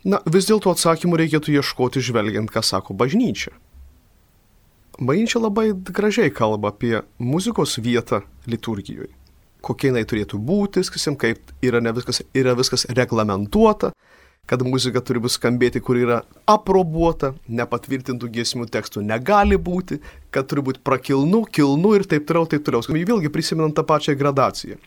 Na, 0.08 0.20
vis 0.30 0.50
dėlto 0.50 0.74
atsakymų 0.74 1.22
reikėtų 1.24 1.56
ieškoti 1.58 2.04
žvelgiant, 2.06 2.52
ką 2.54 2.62
sako 2.66 2.98
bažnyčia. 2.98 3.54
Bažnyčia 4.98 5.42
labai 5.42 5.72
gražiai 5.74 6.34
kalba 6.34 6.74
apie 6.74 7.02
muzikos 7.22 7.78
vietą 7.82 8.22
liturgijoje 8.50 9.14
kokia 9.68 9.92
jinai 9.92 10.06
turėtų 10.08 10.40
būti, 10.44 10.84
sakysim, 10.86 11.18
kaip 11.20 11.52
yra, 11.66 11.82
viskas, 11.96 12.22
yra 12.38 12.56
viskas 12.58 12.88
reglamentuota, 12.98 13.92
kad 14.48 14.64
muzika 14.64 15.02
turi 15.04 15.20
skambėti, 15.30 15.82
kur 15.84 16.00
yra 16.00 16.22
aprobuota, 16.48 17.34
nepatvirtintų 17.52 18.30
giesmių 18.32 18.68
tekstų 18.72 19.04
negali 19.04 19.60
būti, 19.60 20.00
kad 20.32 20.48
turi 20.48 20.64
būti 20.70 20.84
prakilnu, 20.88 21.44
kilnu 21.52 21.96
ir 21.98 22.08
taip 22.08 22.28
toliau, 22.30 22.48
taip 22.48 22.64
toliau. 22.64 22.82
Vėlgi 22.88 23.32
prisimenant 23.34 23.76
tą 23.76 23.84
pačią 23.88 24.16
gradaciją. 24.16 24.80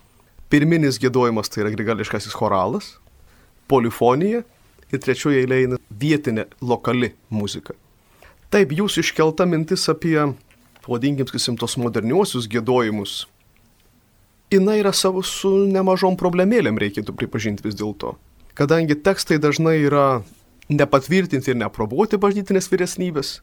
Pirminis 0.51 0.99
gėdojimas 0.99 1.53
tai 1.53 1.62
yra 1.62 1.75
grigališkasis 1.75 2.35
choralas, 2.35 2.96
polifonija 3.70 4.42
ir 4.90 5.03
trečioje 5.05 5.44
eilėje 5.44 5.68
eina 5.68 5.79
vietinė, 6.01 6.49
lokali 6.64 7.12
muzika. 7.31 7.77
Taip, 8.51 8.73
jūsų 8.75 9.05
iškelta 9.05 9.46
mintis 9.46 9.85
apie, 9.92 10.16
pavadinkim, 10.83 11.29
sakysim, 11.29 11.61
tos 11.61 11.77
moderniuosius 11.79 12.49
gėdojimus, 12.51 13.29
jinai 14.51 14.81
yra 14.81 14.90
savo 14.96 15.23
su 15.23 15.53
nemažom 15.70 16.18
problemėlėm, 16.18 16.81
reikėtų 16.83 17.14
pripažinti 17.14 17.68
vis 17.68 17.79
dėlto. 17.79 18.16
Kadangi 18.58 18.96
tekstai 18.98 19.38
dažnai 19.42 19.78
yra 19.84 20.22
nepatvirtinti 20.70 21.52
ir 21.52 21.58
neaprobuoti 21.60 22.18
bažnytinės 22.20 22.70
vyresnybės 22.70 23.38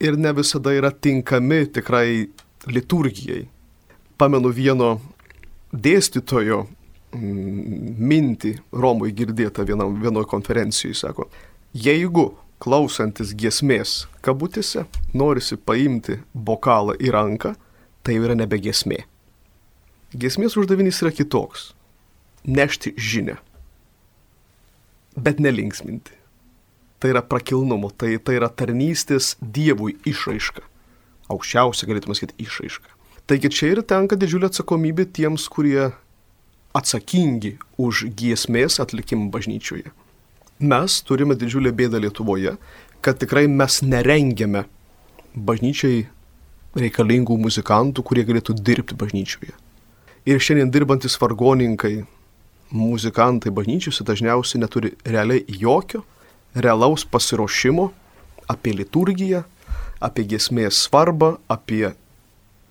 ir 0.00 0.18
ne 0.20 0.32
visada 0.36 0.72
yra 0.76 0.90
tinkami 0.92 1.64
tikrai 1.72 2.28
liturgijai. 2.68 3.46
Pamenu 4.18 4.50
vieno 4.54 4.96
dėstytojo 5.72 6.64
mm, 7.14 7.94
mintį 8.10 8.54
Romui 8.72 9.12
girdėtą 9.14 9.66
vienoje 9.68 10.26
konferencijoje, 10.30 10.98
sako, 10.98 11.28
jeigu 11.72 12.32
klausantis 12.62 13.34
giesmės 13.38 14.06
kabutėse 14.24 14.84
norisi 15.14 15.56
paimti 15.56 16.18
bokalą 16.34 16.96
į 16.98 17.12
ranką, 17.14 17.54
tai 18.02 18.18
yra 18.18 18.34
nebe 18.38 18.58
giesmė. 18.62 19.04
Gesmės 20.16 20.56
uždavinys 20.56 21.02
yra 21.04 21.12
kitoks- 21.12 21.72
nešti 22.58 22.94
žinę, 22.96 23.36
bet 25.18 25.42
nelinksminti. 25.42 26.14
Tai 26.98 27.12
yra 27.12 27.22
prakilnumo, 27.22 27.90
tai, 27.94 28.16
tai 28.18 28.38
yra 28.40 28.48
tarnystės 28.50 29.36
Dievui 29.38 29.94
išraiška. 30.08 30.64
Aukščiausia 31.30 31.86
galėtume 31.86 32.16
sakyti 32.18 32.38
išraiška. 32.42 32.90
Taigi 33.28 33.50
čia 33.52 33.74
ir 33.74 33.82
tenka 33.84 34.16
didžiulė 34.16 34.48
atsakomybė 34.48 35.04
tiems, 35.14 35.44
kurie 35.52 35.90
atsakingi 36.78 37.58
už 37.76 38.06
giesmės 38.16 38.80
atlikimą 38.82 39.28
bažnyčioje. 39.34 39.92
Mes 40.58 40.98
turime 41.06 41.36
didžiulę 41.38 41.70
bėdą 41.76 42.00
Lietuvoje, 42.02 42.56
kad 43.04 43.20
tikrai 43.20 43.46
mes 43.46 43.78
nerengiame 43.84 44.64
bažnyčiai 45.34 46.06
reikalingų 46.78 47.36
muzikantų, 47.44 48.02
kurie 48.02 48.24
galėtų 48.26 48.56
dirbti 48.58 48.96
bažnyčioje. 48.98 49.54
Ir 50.28 50.42
šiandien 50.42 50.72
dirbantis 50.74 51.16
vargoninkai, 51.20 52.02
muzikantai 52.70 53.52
bažnyčiose 53.54 54.04
dažniausiai 54.04 54.60
neturi 54.62 54.92
realiai 55.06 55.44
jokio 55.48 56.02
realaus 56.54 57.04
pasiruošimo 57.04 57.88
apie 58.48 58.72
liturgiją, 58.76 59.42
apie 60.00 60.24
gesmės 60.28 60.84
svarbą, 60.86 61.36
apie 61.48 61.90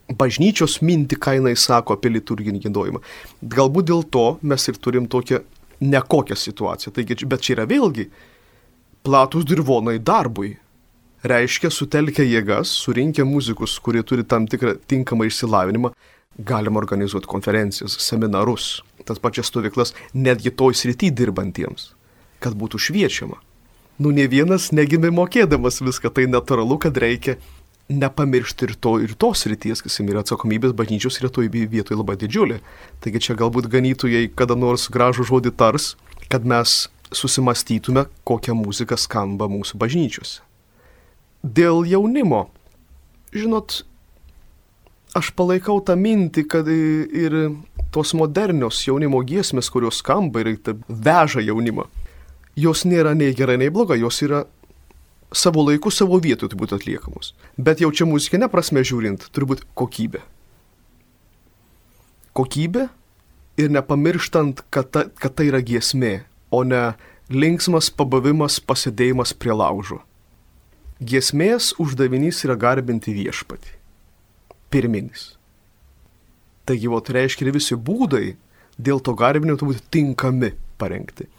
bažnyčios 0.08 0.80
mintį, 0.82 1.18
ką 1.20 1.36
jinai 1.38 1.56
sako 1.60 1.98
apie 1.98 2.12
liturginį 2.14 2.64
gėdojimą. 2.66 3.02
Galbūt 3.44 3.90
dėl 3.90 4.06
to 4.10 4.28
mes 4.42 4.68
ir 4.70 4.80
turim 4.80 5.08
tokią 5.12 5.42
nekokią 5.82 6.38
situaciją. 6.38 6.94
Taigi, 6.96 7.26
bet 7.26 7.44
čia 7.44 7.58
yra 7.58 7.68
vėlgi 7.70 8.08
platus 9.06 9.46
dirvonai 9.48 10.00
darbui. 10.00 10.56
Reiškia, 11.28 11.72
sutelkę 11.74 12.24
jėgas, 12.24 12.72
surinkę 12.86 13.26
muzikus, 13.26 13.80
kurie 13.84 14.04
turi 14.06 14.24
tam 14.24 14.46
tikrą 14.48 14.76
tinkamą 14.88 15.26
išsilavinimą, 15.28 15.90
galima 16.46 16.78
organizuoti 16.80 17.28
konferencijas, 17.28 17.98
seminarus, 18.06 18.78
tas 19.08 19.22
pačias 19.24 19.50
stovyklas, 19.52 19.94
netgi 20.14 20.52
toj 20.52 20.78
srity 20.78 21.12
dirbantiems, 21.16 21.92
kad 22.44 22.58
būtų 22.60 22.82
šviečiama. 22.88 23.40
Nu, 23.98 24.12
ne 24.14 24.28
vienas 24.30 24.70
negimė 24.76 25.10
mokėdamas 25.16 25.82
viską, 25.82 26.12
tai 26.14 26.28
natūralu, 26.30 26.78
kad 26.84 26.98
reikia 27.02 27.40
nepamiršti 27.90 28.68
ir 28.68 28.76
to, 28.76 28.98
ir 29.02 29.16
tos 29.18 29.46
ryties, 29.48 29.82
kas 29.82 30.00
yra 30.04 30.22
atsakomybės 30.22 30.76
bažnyčios 30.78 31.18
yra 31.22 31.32
toj 31.34 31.50
vietoje 31.50 31.98
labai 31.98 32.18
didžiulė. 32.20 32.60
Taigi 33.02 33.24
čia 33.24 33.38
galbūt 33.40 33.70
ganytojai 33.72 34.28
kada 34.36 34.58
nors 34.60 34.90
gražų 34.92 35.28
žodį 35.32 35.56
tars, 35.56 35.96
kad 36.28 36.46
mes 36.46 36.90
susimastytume, 37.16 38.06
kokia 38.28 38.54
muzika 38.58 38.98
skamba 39.00 39.48
mūsų 39.48 39.80
bažnyčiose. 39.80 40.44
Dėl 41.44 41.86
jaunimo, 41.88 42.50
žinot, 43.32 43.86
aš 45.18 45.32
palaikau 45.38 45.80
tą 45.84 45.96
mintį, 46.00 46.44
kad 46.50 46.68
ir 46.70 47.38
tos 47.94 48.14
modernios 48.18 48.84
jaunimo 48.86 49.22
giesmės, 49.26 49.72
kurios 49.74 50.02
skamba 50.04 50.44
ir 50.44 50.58
veža 50.88 51.44
jaunimą, 51.44 51.88
jos 52.58 52.86
nėra 52.86 53.16
nei 53.18 53.34
gerai, 53.38 53.58
nei 53.62 53.74
bloga, 53.74 53.98
jos 53.98 54.22
yra 54.26 54.46
savo 55.34 55.64
laiku, 55.68 55.92
savo 55.92 56.20
vietoje 56.24 56.52
turi 56.52 56.62
būti 56.64 56.78
atliekamos. 56.78 57.34
Bet 57.58 57.82
jau 57.84 57.92
čia 57.92 58.08
muzikinė 58.08 58.50
prasme 58.52 58.84
žiūrint, 58.86 59.30
turi 59.34 59.50
būti 59.54 59.68
kokybė. 59.78 60.24
Kokybė 62.38 62.88
ir 63.58 63.72
nepamirštant, 63.74 64.64
kad 64.70 64.92
ta, 64.94 65.08
kad 65.10 65.38
tai 65.38 65.50
yra 65.50 65.62
giesmė, 65.66 66.22
o 66.54 66.64
ne 66.64 66.94
linksmas 67.34 67.90
pabavimas 67.92 68.60
pasidėjimas 68.64 69.34
prie 69.36 69.56
laužo. 69.56 70.04
Giesmės 70.98 71.74
uždavinys 71.82 72.44
yra 72.48 72.56
garbinti 72.58 73.14
viešpatį. 73.14 73.77
Pirminis. 74.70 75.34
Taigi, 76.68 76.90
o 76.92 77.00
tai 77.00 77.22
reiškia 77.22 77.48
ir 77.48 77.56
visi 77.56 77.78
būdai 77.80 78.36
dėl 78.78 79.00
to 79.00 79.16
garbinimo 79.18 79.58
turi 79.58 79.74
būti 79.74 79.86
tinkami 79.96 80.52
parengti. 80.82 81.30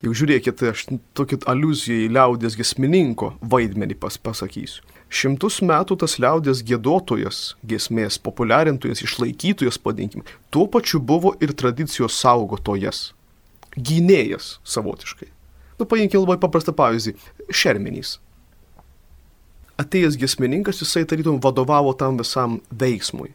Jau 0.00 0.14
žiūrėkit, 0.16 0.62
aš 0.64 0.86
tokį 1.18 1.42
aluziją 1.50 2.06
į 2.06 2.12
liaudės 2.16 2.54
gesmininko 2.56 3.34
vaidmenį 3.52 3.98
pas, 4.00 4.16
pasakysiu. 4.16 4.80
Šimtus 5.10 5.58
metų 5.66 5.98
tas 6.00 6.14
liaudės 6.22 6.62
gėdotojas, 6.64 7.40
gesmės 7.66 8.16
populiarintojas, 8.22 9.02
išlaikytojas, 9.04 9.76
padinkime, 9.82 10.22
tuo 10.54 10.68
pačiu 10.70 11.02
buvo 11.02 11.34
ir 11.42 11.52
tradicijos 11.52 12.16
saugotojas, 12.16 13.10
gynėjas 13.74 14.54
savotiškai. 14.62 15.28
Nu, 15.80 15.88
paimkime 15.90 16.22
labai 16.22 16.38
paprastą 16.40 16.72
pavyzdį- 16.76 17.16
šermenys. 17.60 18.20
Atėjęs 19.80 20.18
gesmininkas, 20.20 20.82
jisai 20.82 21.06
tarytum 21.08 21.38
vadovavo 21.42 21.94
tam 21.96 22.18
visam 22.20 22.58
veiksmui 22.70 23.32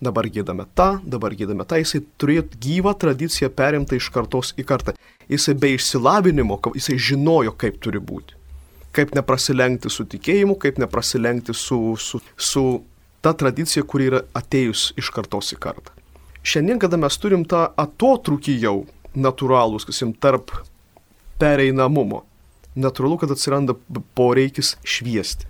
dabar 0.00 0.28
gėdame 0.28 0.66
tą, 0.76 0.98
dabar 1.04 1.34
gėdame 1.36 1.64
tą, 1.68 1.78
jisai 1.80 2.02
turėjo 2.20 2.46
gyvą 2.60 2.92
tradiciją 3.00 3.50
perimtą 3.56 3.96
iš 3.96 4.10
kartos 4.12 4.52
į 4.58 4.66
kartą. 4.68 4.94
Jisai 5.30 5.56
be 5.58 5.72
išsilavinimo, 5.74 6.58
jisai 6.76 6.98
žinojo, 7.00 7.54
kaip 7.56 7.80
turi 7.82 8.00
būti. 8.02 8.36
Kaip 8.96 9.14
neprasilenkti 9.16 9.90
su 9.92 10.06
tikėjimu, 10.08 10.56
kaip 10.60 10.78
neprasilenkti 10.80 11.56
su, 11.56 11.96
su, 12.00 12.20
su 12.36 12.64
ta 13.24 13.32
tradicija, 13.32 13.84
kuri 13.84 14.10
yra 14.12 14.22
atėjus 14.36 14.92
iš 15.00 15.10
kartos 15.12 15.52
į 15.56 15.60
kartą. 15.64 15.92
Šiandien, 16.46 16.78
kada 16.78 17.00
mes 17.00 17.16
turim 17.18 17.42
tą 17.48 17.66
atotrukį 17.76 18.54
jau 18.62 18.76
natūralūs, 19.16 19.88
kasim, 19.88 20.12
tarp 20.14 20.52
pereinamumo, 21.40 22.22
natūralu, 22.78 23.18
kad 23.20 23.32
atsiranda 23.34 23.74
poreikis 24.16 24.76
šviesti. 24.86 25.48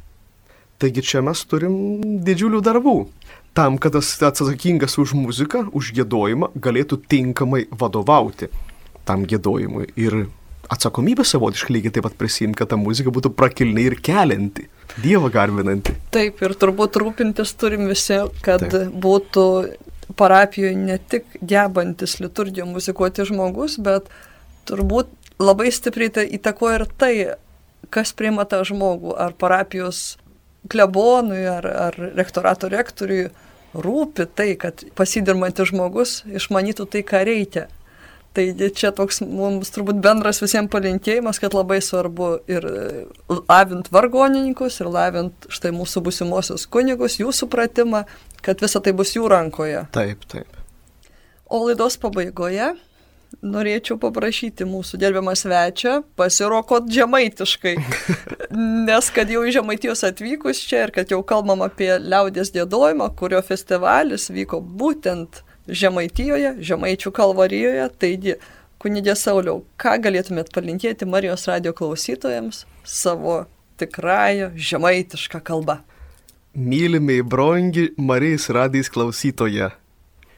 Taigi 0.82 1.04
čia 1.04 1.22
mes 1.24 1.40
turim 1.48 1.76
didžiulių 2.24 2.60
darbų 2.64 2.96
tam, 3.56 3.78
kad 3.80 3.96
tas 3.96 4.10
atsakingas 4.22 4.98
už 5.00 5.14
muziką, 5.16 5.70
už 5.72 5.94
gėdojimą 5.96 6.52
galėtų 6.60 7.00
tinkamai 7.08 7.64
vadovauti 7.72 8.50
tam 9.08 9.24
gėdojimui. 9.24 9.88
Ir 9.96 10.26
atsakomybę 10.68 11.24
savotiškai 11.24 11.78
lygiai 11.78 11.94
taip 11.96 12.04
pat 12.04 12.18
prisimti, 12.20 12.58
kad 12.58 12.72
ta 12.72 12.76
muzika 12.80 13.12
būtų 13.14 13.32
prakilni 13.38 13.86
ir 13.88 13.96
kelianti, 14.02 14.68
Dievą 14.96 15.28
garbinanti. 15.32 15.92
Taip, 16.14 16.38
ir 16.40 16.54
turbūt 16.56 16.96
rūpintis 17.00 17.50
turim 17.60 17.88
visi, 17.90 18.16
kad 18.44 18.62
taip. 18.64 18.92
būtų 19.02 19.46
parapijoje 20.16 20.76
ne 20.78 20.96
tik 20.98 21.26
gebantis 21.42 22.16
liturgiją 22.22 22.68
muzikuoti 22.70 23.26
žmogus, 23.28 23.76
bet 23.82 24.08
turbūt 24.68 25.10
labai 25.42 25.72
stipriai 25.74 26.12
tai 26.12 26.24
įtakoja 26.38 26.78
ir 26.80 26.86
tai, 26.96 27.12
kas 27.92 28.14
priima 28.16 28.46
tą 28.48 28.62
žmogų, 28.68 29.12
ar 29.20 29.36
parapijos 29.36 30.16
klebonui, 30.70 31.42
ar, 31.50 31.66
ar 31.66 31.98
rektorato 32.16 32.70
rektoriui 32.72 33.30
rūpi 33.76 34.26
tai, 34.36 34.52
kad 34.60 34.84
pasidirbantis 34.96 35.70
žmogus 35.72 36.20
išmanytų 36.26 36.88
tai, 36.92 37.02
ką 37.06 37.22
reikia. 37.28 37.66
Tai 38.36 38.44
čia 38.76 38.90
toks 38.92 39.22
mums 39.24 39.70
turbūt 39.72 40.02
bendras 40.04 40.42
visiems 40.42 40.68
palinkėjimas, 40.72 41.38
kad 41.40 41.54
labai 41.56 41.78
svarbu 41.80 42.34
ir 42.52 42.66
lavint 43.32 43.88
vargonininkus, 43.92 44.76
ir 44.82 44.90
lavint 44.92 45.48
štai 45.48 45.72
mūsų 45.72 46.02
busimuosius 46.04 46.66
kunigus, 46.68 47.16
jų 47.16 47.32
supratimą, 47.32 48.04
kad 48.44 48.60
visa 48.60 48.82
tai 48.84 48.92
bus 48.96 49.14
jų 49.16 49.30
rankoje. 49.32 49.86
Taip, 49.96 50.28
taip. 50.28 50.60
O 51.48 51.62
laidos 51.64 51.96
pabaigoje 52.02 52.74
norėčiau 53.44 53.98
paprašyti 54.00 54.66
mūsų 54.68 54.98
gerbiamą 55.00 55.34
svečią 55.38 55.98
pasirokot 56.18 56.88
žemaitiškai, 56.92 57.74
nes 58.88 59.10
kad 59.14 59.30
jau 59.32 59.44
iš 59.46 59.58
Žemaitijos 59.58 60.04
atvykus 60.08 60.60
čia 60.68 60.86
ir 60.86 60.94
kad 60.94 61.12
jau 61.12 61.22
kalbam 61.26 61.64
apie 61.66 61.90
liaudės 62.02 62.52
dėdojimą, 62.54 63.10
kurio 63.18 63.42
festivalis 63.44 64.30
vyko 64.32 64.60
būtent 64.60 65.42
Žemaitijoje, 65.66 66.56
Žemaičių 66.62 67.10
kalvarijoje, 67.14 67.88
taigi 67.98 68.36
kunigė 68.82 69.16
Sauliau, 69.18 69.64
ką 69.80 69.96
galėtumėt 70.04 70.52
palinkėti 70.54 71.08
Marijos 71.08 71.48
radio 71.50 71.72
klausytojams 71.74 72.64
savo 72.86 73.44
tikrąją 73.80 74.52
žemaitišką 74.54 75.40
kalbą? 75.44 75.80
Mylimiai 76.56 77.24
brongi 77.26 77.90
Marijos 77.98 78.48
radijos 78.54 78.88
klausytoje 78.92 79.72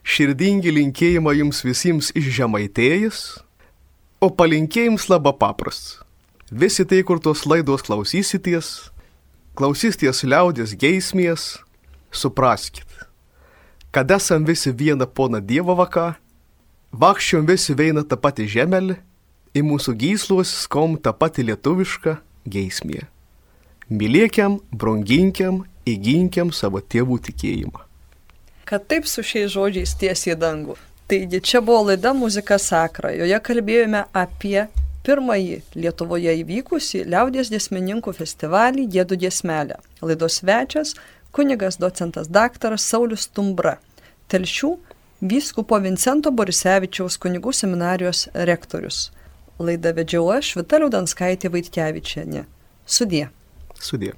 širdingi 0.08 0.72
linkėjimą 0.72 1.34
jums 1.36 1.60
visiems 1.66 2.08
iš 2.16 2.30
žemaitėjas, 2.38 3.18
o 4.24 4.30
palinkėjims 4.32 5.08
labai 5.12 5.34
paprastas. 5.36 5.98
Visi 6.48 6.86
tai, 6.88 7.02
kur 7.04 7.20
tos 7.20 7.44
laidos 7.44 7.84
klausysitės, 7.84 8.88
klausysitės 9.58 10.22
liaudės 10.24 10.72
geismės, 10.80 11.58
supraskit, 12.08 12.88
kad 13.92 14.08
esam 14.16 14.46
visi 14.48 14.72
viena 14.72 15.04
pona 15.04 15.42
Dievo 15.44 15.76
vaka, 15.76 16.14
vakščiom 16.96 17.44
visi 17.50 17.76
veina 17.76 18.00
tą 18.00 18.16
patį 18.16 18.46
žemelį, 18.54 18.96
į 19.52 19.64
mūsų 19.66 19.92
gysluos 20.00 20.54
skom 20.64 20.96
tą 20.96 21.12
patį 21.12 21.50
lietuvišką 21.50 22.16
geismę. 22.48 23.04
Mylėkiam, 23.92 24.56
branginkiam, 24.72 25.66
įginkiam 25.88 26.48
savo 26.52 26.80
tėvų 26.80 27.20
tikėjimą 27.28 27.87
kad 28.68 28.84
taip 28.90 29.08
su 29.08 29.24
šiais 29.24 29.50
žodžiais 29.54 29.96
tiesiai 30.00 30.34
į 30.34 30.40
dangų. 30.42 30.76
Taigi 31.08 31.40
čia 31.40 31.62
buvo 31.64 31.86
laida 31.88 32.12
Muzika 32.12 32.58
Sakra, 32.60 33.14
joje 33.16 33.38
kalbėjome 33.40 34.02
apie 34.12 34.66
pirmąjį 35.08 35.62
Lietuvoje 35.80 36.34
įvykusį 36.42 37.06
liaudės 37.08 37.48
dėsmininkų 37.48 38.12
festivalį 38.18 38.84
Gėdų 38.92 39.16
dėsmelę. 39.24 39.78
Laidos 40.04 40.42
svečias 40.42 40.92
kunigas 41.32 41.80
docentas 41.80 42.28
daktaras 42.28 42.84
Saulis 42.84 43.24
Tumbra, 43.32 43.78
telšių 44.28 44.74
vyskupo 45.32 45.80
Vincento 45.80 46.30
Borisevičiaus 46.30 47.16
kunigų 47.24 47.56
seminarijos 47.56 48.26
rektorius. 48.34 49.08
Laidą 49.58 49.96
vedžiau 49.96 50.28
aš, 50.36 50.54
Vitaliau 50.60 50.92
Danskaitė 50.92 51.50
Vaitkevičianė. 51.56 52.44
Sudie. 52.86 53.28
Sudie. 53.80 54.12